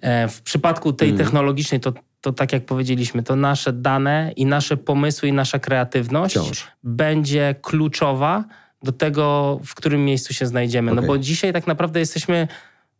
[0.00, 1.26] E, w przypadku tej Mhm.
[1.26, 6.34] technologicznej to, to tak jak powiedzieliśmy, to nasze dane i nasze pomysły i nasza kreatywność
[6.34, 6.66] Wciąż.
[6.82, 8.44] będzie kluczowa
[8.82, 10.90] do tego, w którym miejscu się znajdziemy.
[10.94, 11.06] No Okej.
[11.06, 12.48] bo dzisiaj tak naprawdę jesteśmy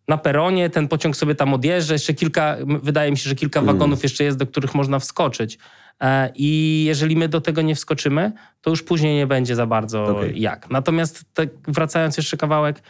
[0.08, 3.74] na peronie, ten pociąg sobie tam odjeżdża, jeszcze kilka, wydaje mi się, że kilka Mm.
[3.74, 5.58] wagonów jeszcze jest, do których można wskoczyć.
[6.02, 10.04] E, I jeżeli my do tego nie wskoczymy, to już później nie będzie za bardzo
[10.06, 10.40] Okej.
[10.40, 10.70] jak.
[10.70, 12.82] Natomiast tak wracając jeszcze kawałek,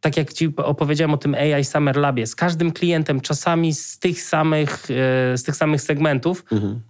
[0.00, 4.22] tak jak ci opowiedziałem o tym AI Summer Labie, z każdym klientem czasami z tych
[4.22, 4.84] samych,
[5.32, 6.80] e, z tych samych segmentów Mhm.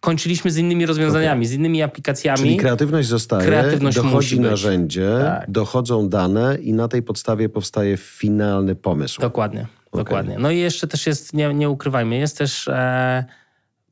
[0.00, 2.38] kończyliśmy z innymi rozwiązaniami, z innymi aplikacjami.
[2.38, 5.50] Czyli kreatywność zostaje, Kreatywność dochodzi narzędzie, Tak.
[5.50, 9.20] dochodzą dane i na tej podstawie powstaje finalny pomysł.
[9.20, 10.36] Dokładnie, dokładnie.
[10.38, 13.24] No i jeszcze też jest, nie, nie ukrywajmy, jest też, e,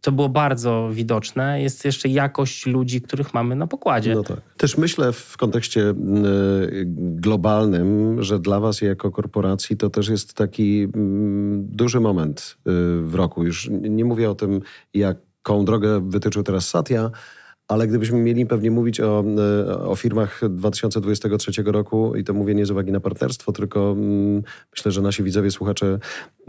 [0.03, 4.15] to było bardzo widoczne, jest jeszcze jakość ludzi, których mamy na pokładzie.
[4.15, 4.41] No tak.
[4.57, 5.95] Też myślę w kontekście y,
[6.97, 12.63] globalnym, że dla was jako korporacji to też jest taki mm, duży moment y,
[13.03, 13.45] w roku.
[13.45, 14.61] Już nie mówię o tym,
[14.95, 17.11] jaką drogę wytyczył teraz Satya,
[17.73, 19.25] ale gdybyśmy mieli pewnie mówić o,
[19.71, 24.43] y, o firmach 2023 roku, i to mówię nie z uwagi na partnerstwo, tylko mm,
[24.73, 25.99] myślę, że nasi widzowie, słuchacze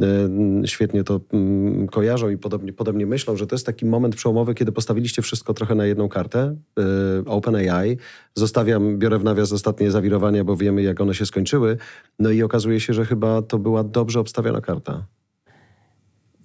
[0.02, 4.54] y, świetnie to mm, kojarzą i podobnie, podobnie myślą, że to jest taki moment przełomowy,
[4.54, 6.56] kiedy postawiliście wszystko trochę na jedną kartę.
[6.80, 6.84] Y,
[7.26, 7.98] OpenAI.
[8.36, 11.78] Zostawiam, biorę w nawias ostatnie zawirowania, bo wiemy, jak one się skończyły.
[12.20, 15.06] No i okazuje się, że chyba to była dobrze obstawiona karta.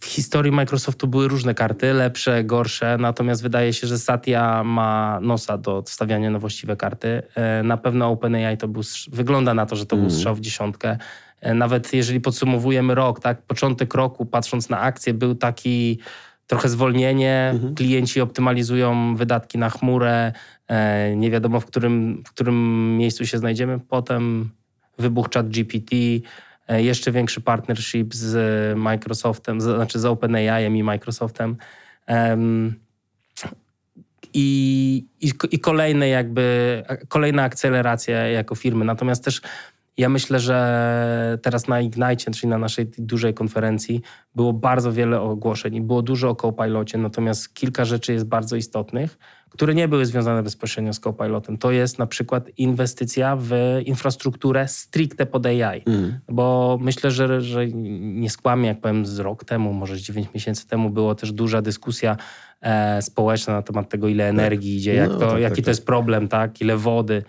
[0.09, 5.83] Historii Microsoftu były różne karty, lepsze, gorsze, natomiast wydaje się, że Satya ma nosa do
[5.83, 7.23] wstawiania na właściwe karty.
[7.35, 8.83] E, Na pewno OpenAI to był,
[9.13, 10.99] wygląda na to, że to był strzał w dziesiątkę.
[11.41, 15.99] E, Nawet jeżeli podsumowujemy rok, tak, początek roku, patrząc na akcje, był taki
[16.47, 20.33] trochę zwolnienie, klienci optymalizują wydatki na chmurę,
[20.69, 22.57] e, nie wiadomo w którym, w którym
[22.97, 23.79] miejscu się znajdziemy.
[23.89, 24.51] Potem
[24.99, 25.97] wybuch chat GPT,
[26.69, 31.57] jeszcze większy partnership z Microsoftem, z, znaczy z OpenAI i Microsoftem.
[32.07, 32.75] Em,
[34.35, 38.85] i, i, I kolejne jakby, kolejna akceleracja jako firmy.
[38.85, 39.41] Natomiast też
[39.99, 44.03] ja myślę, że teraz na Ignite, czyli na naszej dużej konferencji,
[44.35, 49.19] było bardzo wiele ogłoszeń i było dużo o Copilocie, natomiast kilka rzeczy jest bardzo istotnych,
[49.51, 51.59] które nie były związane bezpośrednio z Copilotem.
[51.59, 53.53] To jest na przykład inwestycja w
[53.85, 55.83] infrastrukturę stricte pod AI.
[56.29, 60.67] Bo myślę, że, że nie skłamię, jak powiem, z rok temu, może z 9 miesięcy
[60.67, 62.17] temu była też duża dyskusja
[62.61, 65.71] e, społeczna na temat tego, ile energii idzie, jak No, to, tak, jaki tak, to
[65.71, 67.23] jest problem, tak, ile wody.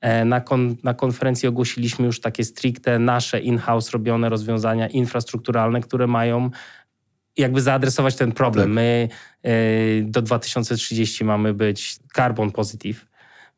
[0.00, 6.06] E, Na, kon, na konferencji ogłosiliśmy już takie stricte nasze in-house robione rozwiązania infrastrukturalne, które
[6.06, 6.50] mają
[7.36, 8.66] jakby zaadresować ten problem.
[8.66, 8.74] Tak.
[8.74, 9.08] My
[9.42, 9.50] e,
[10.02, 13.06] do 2030 mamy być carbon positive,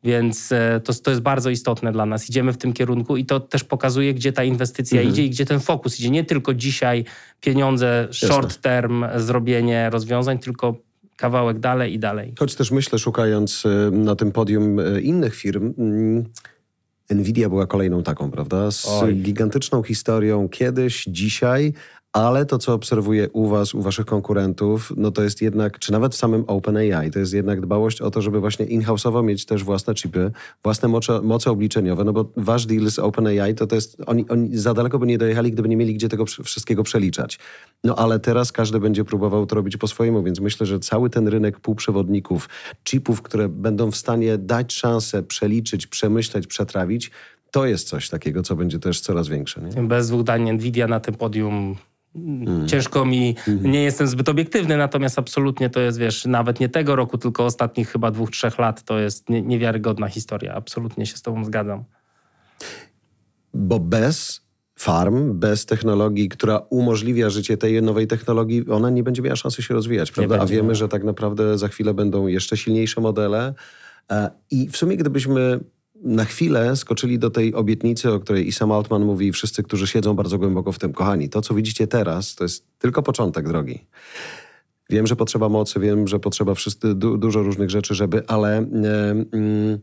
[0.05, 2.29] więc e, to, to jest bardzo istotne dla nas.
[2.29, 5.13] Idziemy w tym kierunku i to też pokazuje, gdzie ta inwestycja Mhm.
[5.13, 6.11] idzie i gdzie ten fokus idzie.
[6.11, 7.05] Nie tylko dzisiaj
[7.41, 10.77] pieniądze, short term, zrobienie rozwiązań, tylko
[11.23, 12.35] kawałek dalej i dalej.
[12.39, 16.25] Choć też myślę, szukając y, na tym podium y, innych firm, mm,
[17.11, 18.71] Nvidia była kolejną taką, prawda?
[18.71, 19.15] Z Oj.
[19.15, 21.73] gigantyczną historią kiedyś, dzisiaj,
[22.13, 26.15] ale to, co obserwuję u was, u waszych konkurentów, no to jest jednak, czy nawet
[26.15, 29.95] w samym OpenAI, to jest jednak dbałość o to, żeby właśnie in-house'owo mieć też własne
[29.95, 30.31] chipy,
[30.63, 34.57] własne moce, moce obliczeniowe, no bo wasz deal z OpenAI to, to jest, oni, oni
[34.59, 37.39] za daleko by nie dojechali, gdyby nie mieli gdzie tego wsz- wszystkiego przeliczać.
[37.85, 41.29] No ale teraz każdy będzie próbował to robić po swojemu, więc myślę, że cały ten
[41.29, 42.49] rynek półprzewodników,
[42.85, 47.11] chipów, które będą w stanie dać szansę przeliczyć, przemyśleć, przetrawić,
[47.51, 49.61] to jest coś takiego, co będzie też coraz większe.
[49.61, 49.83] Nie?
[49.83, 51.77] Bez dwóch dań Nvidia na tym podium.
[52.67, 53.71] Ciężko mi, Mhm.
[53.73, 57.89] nie jestem zbyt obiektywny, natomiast absolutnie to jest, wiesz, nawet nie tego roku, tylko ostatnich
[57.89, 60.55] chyba dwóch, trzech lat, to jest nie, niewiarygodna historia.
[60.55, 61.85] Absolutnie się z tobą zgadzam.
[63.55, 64.43] Bo bez
[64.79, 69.75] farm, bez technologii, która umożliwia życie tej nowej technologii, ona nie będzie miała szansy się
[69.75, 70.41] rozwijać, prawda?
[70.41, 70.75] A wiemy, miała.
[70.75, 73.55] że tak naprawdę za chwilę będą jeszcze silniejsze modele.
[74.11, 75.61] E, I w sumie, gdybyśmy
[76.03, 79.87] na chwilę skoczyli do tej obietnicy, o której i sam Altman mówi, i wszyscy, którzy
[79.87, 83.87] siedzą bardzo głęboko w tym, kochani, to co widzicie teraz, to jest tylko początek drogi.
[84.91, 88.63] Wiem, że potrzeba mocy, wiem, że potrzeba wszyscy, du, dużo różnych rzeczy, żeby, ale e,
[89.33, 89.79] mm,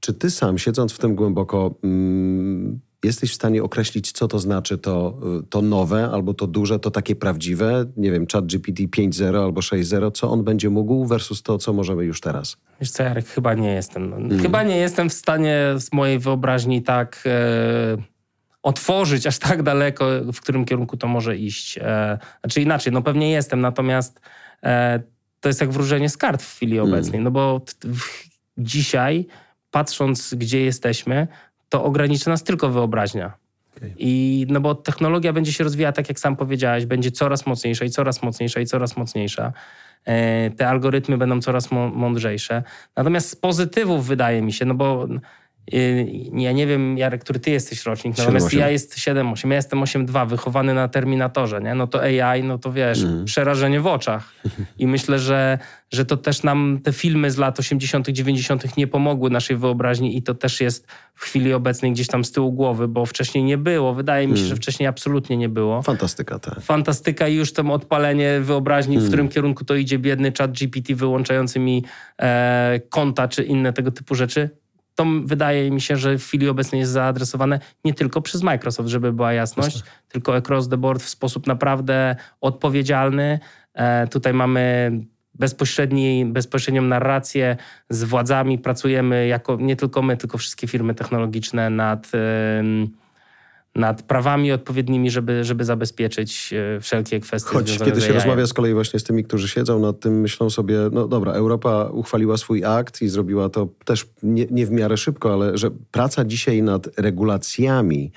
[0.00, 4.78] czy ty sam, siedząc w tym głęboko, mm, jesteś w stanie określić, co to znaczy
[4.78, 7.84] to, y, to nowe, albo to duże, to takie prawdziwe?
[7.96, 12.04] Nie wiem, chat GPT 5.0 albo 6.0, co on będzie mógł versus to, co możemy
[12.04, 12.56] już teraz?
[12.80, 14.14] Wiesz co, Jarek, chyba nie jestem.
[14.14, 14.40] Mhm.
[14.42, 17.96] Chyba nie jestem w stanie z mojej wyobraźni tak e,
[18.62, 21.78] otworzyć aż tak daleko, w którym kierunku to może iść.
[21.78, 24.20] E, znaczy inaczej, no pewnie jestem, natomiast
[24.62, 25.00] e,
[25.40, 26.94] to jest jak wróżenie z kart w chwili Mhm.
[26.94, 28.28] obecnej, no bo t- w,
[28.58, 29.26] dzisiaj,
[29.70, 31.28] patrząc gdzie jesteśmy,
[31.70, 33.32] to ogranicza nas tylko wyobraźnia.
[33.98, 37.90] I no bo technologia będzie się rozwijała, tak jak sam powiedziałeś, będzie coraz mocniejsza i
[37.90, 39.52] coraz mocniejsza i coraz mocniejsza.
[40.04, 42.62] E, te algorytmy będą coraz mądrzejsze.
[42.96, 45.08] Natomiast z pozytywów wydaje mi się, no bo
[46.32, 49.80] ja nie wiem, Jarek, który ty jesteś rocznik, natomiast 7, ja jest 7-8, ja jestem
[49.80, 51.74] 8-2, wychowany na Terminatorze, nie?
[51.74, 53.24] No to AI, no to wiesz, mm.
[53.24, 54.32] przerażenie w oczach.
[54.78, 55.58] I myślę, że,
[55.90, 58.76] że to też nam te filmy z lat 80., 90.
[58.76, 62.52] nie pomogły naszej wyobraźni i to też jest w chwili obecnej gdzieś tam z tyłu
[62.52, 63.94] głowy, bo wcześniej nie było.
[63.94, 64.48] Wydaje mi się, mm.
[64.48, 65.82] że wcześniej absolutnie nie było.
[65.82, 66.60] Fantastyka, tak.
[66.60, 69.06] Fantastyka i już to odpalenie wyobraźni, mm.
[69.06, 71.84] w którym kierunku to idzie biedny chat GPT wyłączający mi
[72.22, 74.50] e, konta czy inne tego typu rzeczy
[75.00, 79.12] to wydaje mi się, że w chwili obecnej jest zaadresowane nie tylko przez Microsoft, żeby
[79.12, 79.90] była jasność, Jasne.
[80.08, 83.38] tylko across the board w sposób naprawdę odpowiedzialny.
[83.74, 84.90] E, tutaj mamy
[85.34, 87.56] bezpośredni, bezpośrednią narrację
[87.90, 88.58] z władzami.
[88.58, 92.10] Pracujemy jako nie tylko my, tylko wszystkie firmy technologiczne nad
[93.74, 97.50] nad prawami odpowiednimi, żeby, żeby zabezpieczyć e, wszelkie kwestie.
[97.50, 100.78] Choć kiedy się rozmawia z kolei właśnie z tymi, którzy siedzą nad tym, myślą sobie,
[100.92, 105.32] no dobra, Europa uchwaliła swój akt i zrobiła to też nie, nie w miarę szybko,
[105.32, 108.12] ale że praca dzisiaj nad regulacjami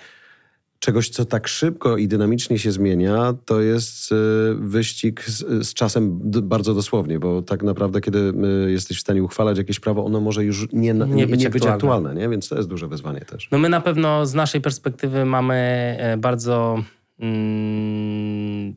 [0.84, 4.16] czegoś, co tak szybko i dynamicznie się zmienia, to jest e,
[4.56, 8.34] wyścig z, z, czasem bardzo dosłownie, bo tak naprawdę, kiedy
[8.68, 11.66] jesteś w stanie uchwalać jakieś prawo, ono może już nie, nie, nie, być, nie być
[11.66, 12.30] aktualne, nie?
[12.30, 13.48] więc to jest duże wyzwanie też.
[13.52, 15.56] No my na pewno z naszej perspektywy mamy
[16.00, 16.84] e, bardzo...
[17.20, 18.76] Mm,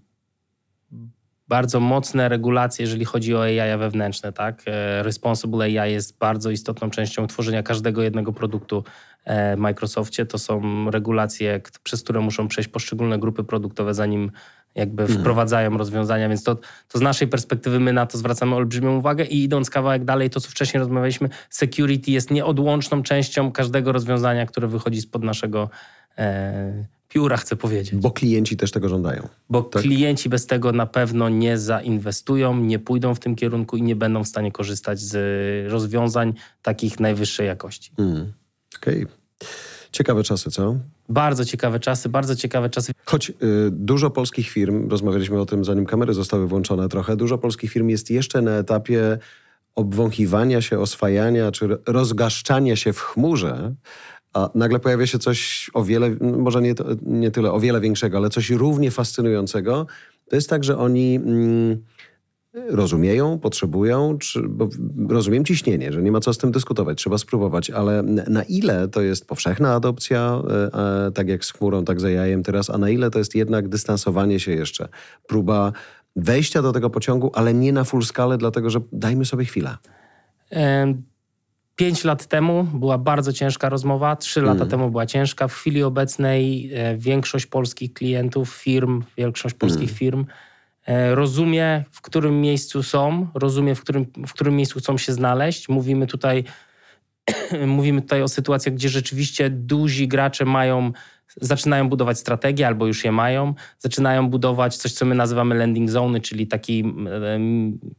[1.49, 4.33] bardzo mocne regulacje, jeżeli chodzi o AI wewnętrzne.
[4.33, 4.62] Tak?
[4.66, 8.85] E, responsible AI jest bardzo istotną częścią tworzenia każdego jednego produktu
[9.57, 10.27] Microsoftie.
[10.27, 14.31] To są regulacje, przez które muszą przejść poszczególne grupy produktowe, zanim
[14.77, 15.20] jakby mhm.
[15.20, 16.55] wprowadzają rozwiązania, więc to,
[16.89, 20.40] to z naszej perspektywy my na to zwracamy olbrzymią uwagę i idąc kawałek dalej, to
[20.40, 25.70] co wcześniej rozmawialiśmy, security jest nieodłączną częścią każdego rozwiązania, które wychodzi spod naszego
[26.19, 28.01] e, pióra, chcę powiedzieć.
[28.01, 29.28] Bo klienci też tego żądają.
[29.51, 29.82] Bo tak?
[29.82, 34.24] klienci bez tego na pewno nie zainwestują, nie pójdą w tym kierunku i nie będą
[34.24, 37.90] w stanie korzystać z rozwiązań takich najwyższej jakości.
[37.98, 38.32] Mhm.
[38.82, 39.05] Okej.
[39.05, 39.16] Okay.
[39.93, 40.77] Ciekawe czasy, co?
[41.09, 42.93] Bardzo ciekawe czasy, bardzo ciekawe czasy.
[43.05, 43.35] Choć y,
[43.70, 48.11] dużo polskich firm, rozmawialiśmy o tym zanim kamery zostały włączone trochę, dużo polskich firm jest
[48.11, 49.19] jeszcze na etapie
[49.74, 53.74] obwąchiwania się, oswajania czy rozgaszczania się w chmurze,
[54.32, 58.31] a nagle pojawia się coś o wiele, może nie, nie tyle o wiele większego, ale
[58.31, 59.86] coś równie fascynującego.
[60.28, 61.16] To jest tak, że oni...
[61.16, 61.82] Mm,
[62.69, 64.69] rozumieją, potrzebują, czy, bo
[65.09, 69.03] rozumiem ciśnienie, że nie ma co z tym dyskutować, trzeba spróbować, ale na ile to
[69.03, 72.91] jest powszechna adopcja, e, e, tak jak z chmurą, tak za jajem teraz, a na
[72.91, 74.89] ile to jest jednak dystansowanie się jeszcze,
[75.27, 75.73] próba
[76.16, 79.77] wejścia do tego pociągu, ale nie na full skalę, dlatego że dajmy sobie chwilę.
[81.77, 84.69] Pięć lat temu była bardzo ciężka rozmowa, trzy lata mm.
[84.69, 85.49] temu była ciężka.
[85.49, 89.95] W chwili obecnej e, większość polskich klientów, firm, większość polskich mm.
[89.95, 90.24] firm
[91.15, 95.69] rozumie, w którym miejscu są, rozumie, w którym, w którym miejscu chcą się znaleźć.
[95.69, 96.45] Mówimy tutaj,
[97.67, 100.93] mówimy tutaj o sytuacjach, gdzie rzeczywiście duzi gracze mają,
[101.41, 106.21] zaczynają budować strategię albo już je mają, zaczynają budować coś, co my nazywamy landing zone,
[106.21, 106.95] czyli taki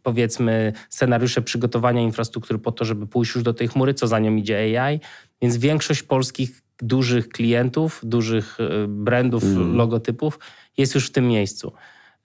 [0.03, 4.35] powiedzmy scenariusze przygotowania infrastruktury po to, żeby pójść już do tej chmury, co za nią
[4.35, 4.99] idzie AI.
[5.41, 9.76] Więc większość polskich dużych klientów, dużych e, brandów, mm.
[9.76, 10.39] logotypów
[10.77, 11.73] jest już w tym miejscu.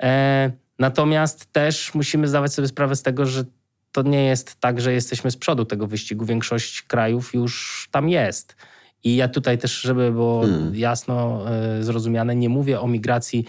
[0.02, 3.44] E, natomiast też musimy zdawać sobie sprawę z tego, że
[3.92, 6.24] to nie jest tak, że jesteśmy z przodu tego wyścigu.
[6.24, 8.56] Większość krajów już tam jest.
[9.04, 10.74] I ja tutaj też, żeby było hmm.
[10.74, 13.44] jasno e, zrozumiane, nie mówię o migracji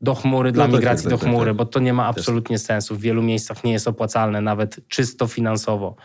[0.00, 2.06] do chmury no dla tak, migracji tak, do tak, chmury, tak, bo to nie ma
[2.06, 2.96] absolutnie sensu.
[2.96, 5.96] W wielu miejscach nie jest opłacalne, nawet czysto finansowo.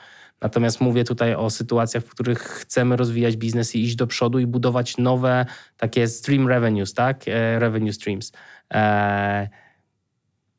[0.41, 4.47] Natomiast mówię tutaj o sytuacjach, w których chcemy rozwijać biznes i iść do przodu i
[4.47, 5.45] budować nowe
[5.77, 7.27] takie stream revenues, tak?
[7.27, 8.31] E, revenue streams.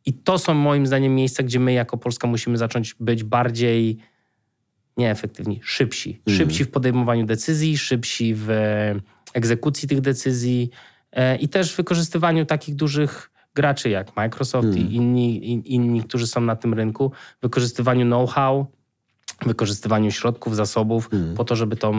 [0.08, 3.98] I to są moim zdaniem miejsca, gdzie my jako Polska musimy zacząć być bardziej
[4.96, 6.20] nieefektywni, szybsi.
[6.26, 6.38] Mm.
[6.38, 8.48] Szybsi w podejmowaniu decyzji, szybsi w
[9.34, 10.70] egzekucji tych decyzji
[11.12, 16.40] e, i też w wykorzystywaniu takich dużych graczy jak Microsoft i inni, inni, którzy są
[16.40, 17.12] na tym rynku,
[17.42, 18.66] wykorzystywaniu know-how,
[19.46, 21.34] wykorzystywaniu środków, zasobów, mm.
[21.34, 21.94] po to, żeby tą,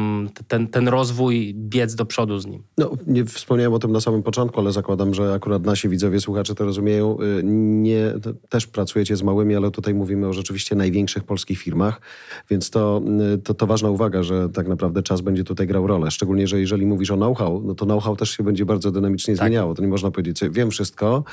[0.47, 2.63] ten, ten rozwój biec do przodu z nim.
[2.77, 6.55] No, nie wspomniałem o tym na samym początku, ale zakładam, że akurat nasi widzowie, słuchacze
[6.55, 7.17] to rozumieją.
[7.21, 8.13] Y, nie,
[8.49, 12.01] też pracujecie z małymi, ale tutaj mówimy o rzeczywiście największych polskich firmach,
[12.49, 13.01] więc to,
[13.35, 16.11] y, to, to ważna uwaga, że tak naprawdę czas będzie tutaj grał rolę.
[16.11, 19.47] Szczególnie, że jeżeli mówisz o know-how, no to know-how też się będzie bardzo dynamicznie tak.
[19.47, 19.75] zmieniało.
[19.75, 21.23] To nie można powiedzieć, wiem wszystko,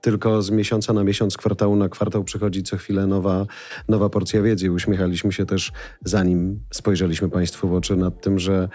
[0.00, 3.46] tylko z miesiąca na miesiąc, kwartału na kwartał przychodzi co chwilę nowa,
[3.88, 4.72] nowa porcja wiedzy.
[4.72, 5.72] Uśmiechaliśmy się też,
[6.04, 8.68] zanim spojrzeliśmy Państwu w oczy nad tym, że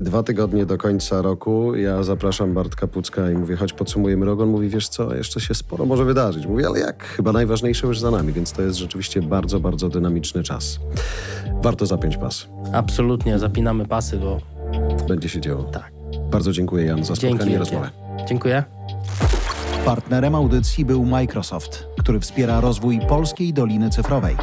[0.00, 1.74] Dwa tygodnie do końca roku.
[1.74, 4.40] Ja zapraszam Bartka Pucka i mówię, chodź podsumujemy rok.
[4.40, 6.46] On mówi, wiesz co, jeszcze się sporo może wydarzyć.
[6.46, 7.04] Mówię, ale jak?
[7.04, 10.78] Chyba najważniejsze już za nami, więc to jest rzeczywiście bardzo, bardzo dynamiczny czas.
[11.62, 12.48] Warto zapiąć pas.
[12.72, 14.40] Absolutnie, zapinamy pasy, bo
[15.08, 15.62] Będzie się działo.
[15.62, 15.92] tak.
[16.30, 17.90] Bardzo dziękuję Jan za spotkanie Dzięki i rozmowę.
[18.28, 18.64] Dziękuję.
[19.84, 24.36] Partnerem audycji był Microsoft, który wspiera rozwój polskiej Doliny Cyfrowej.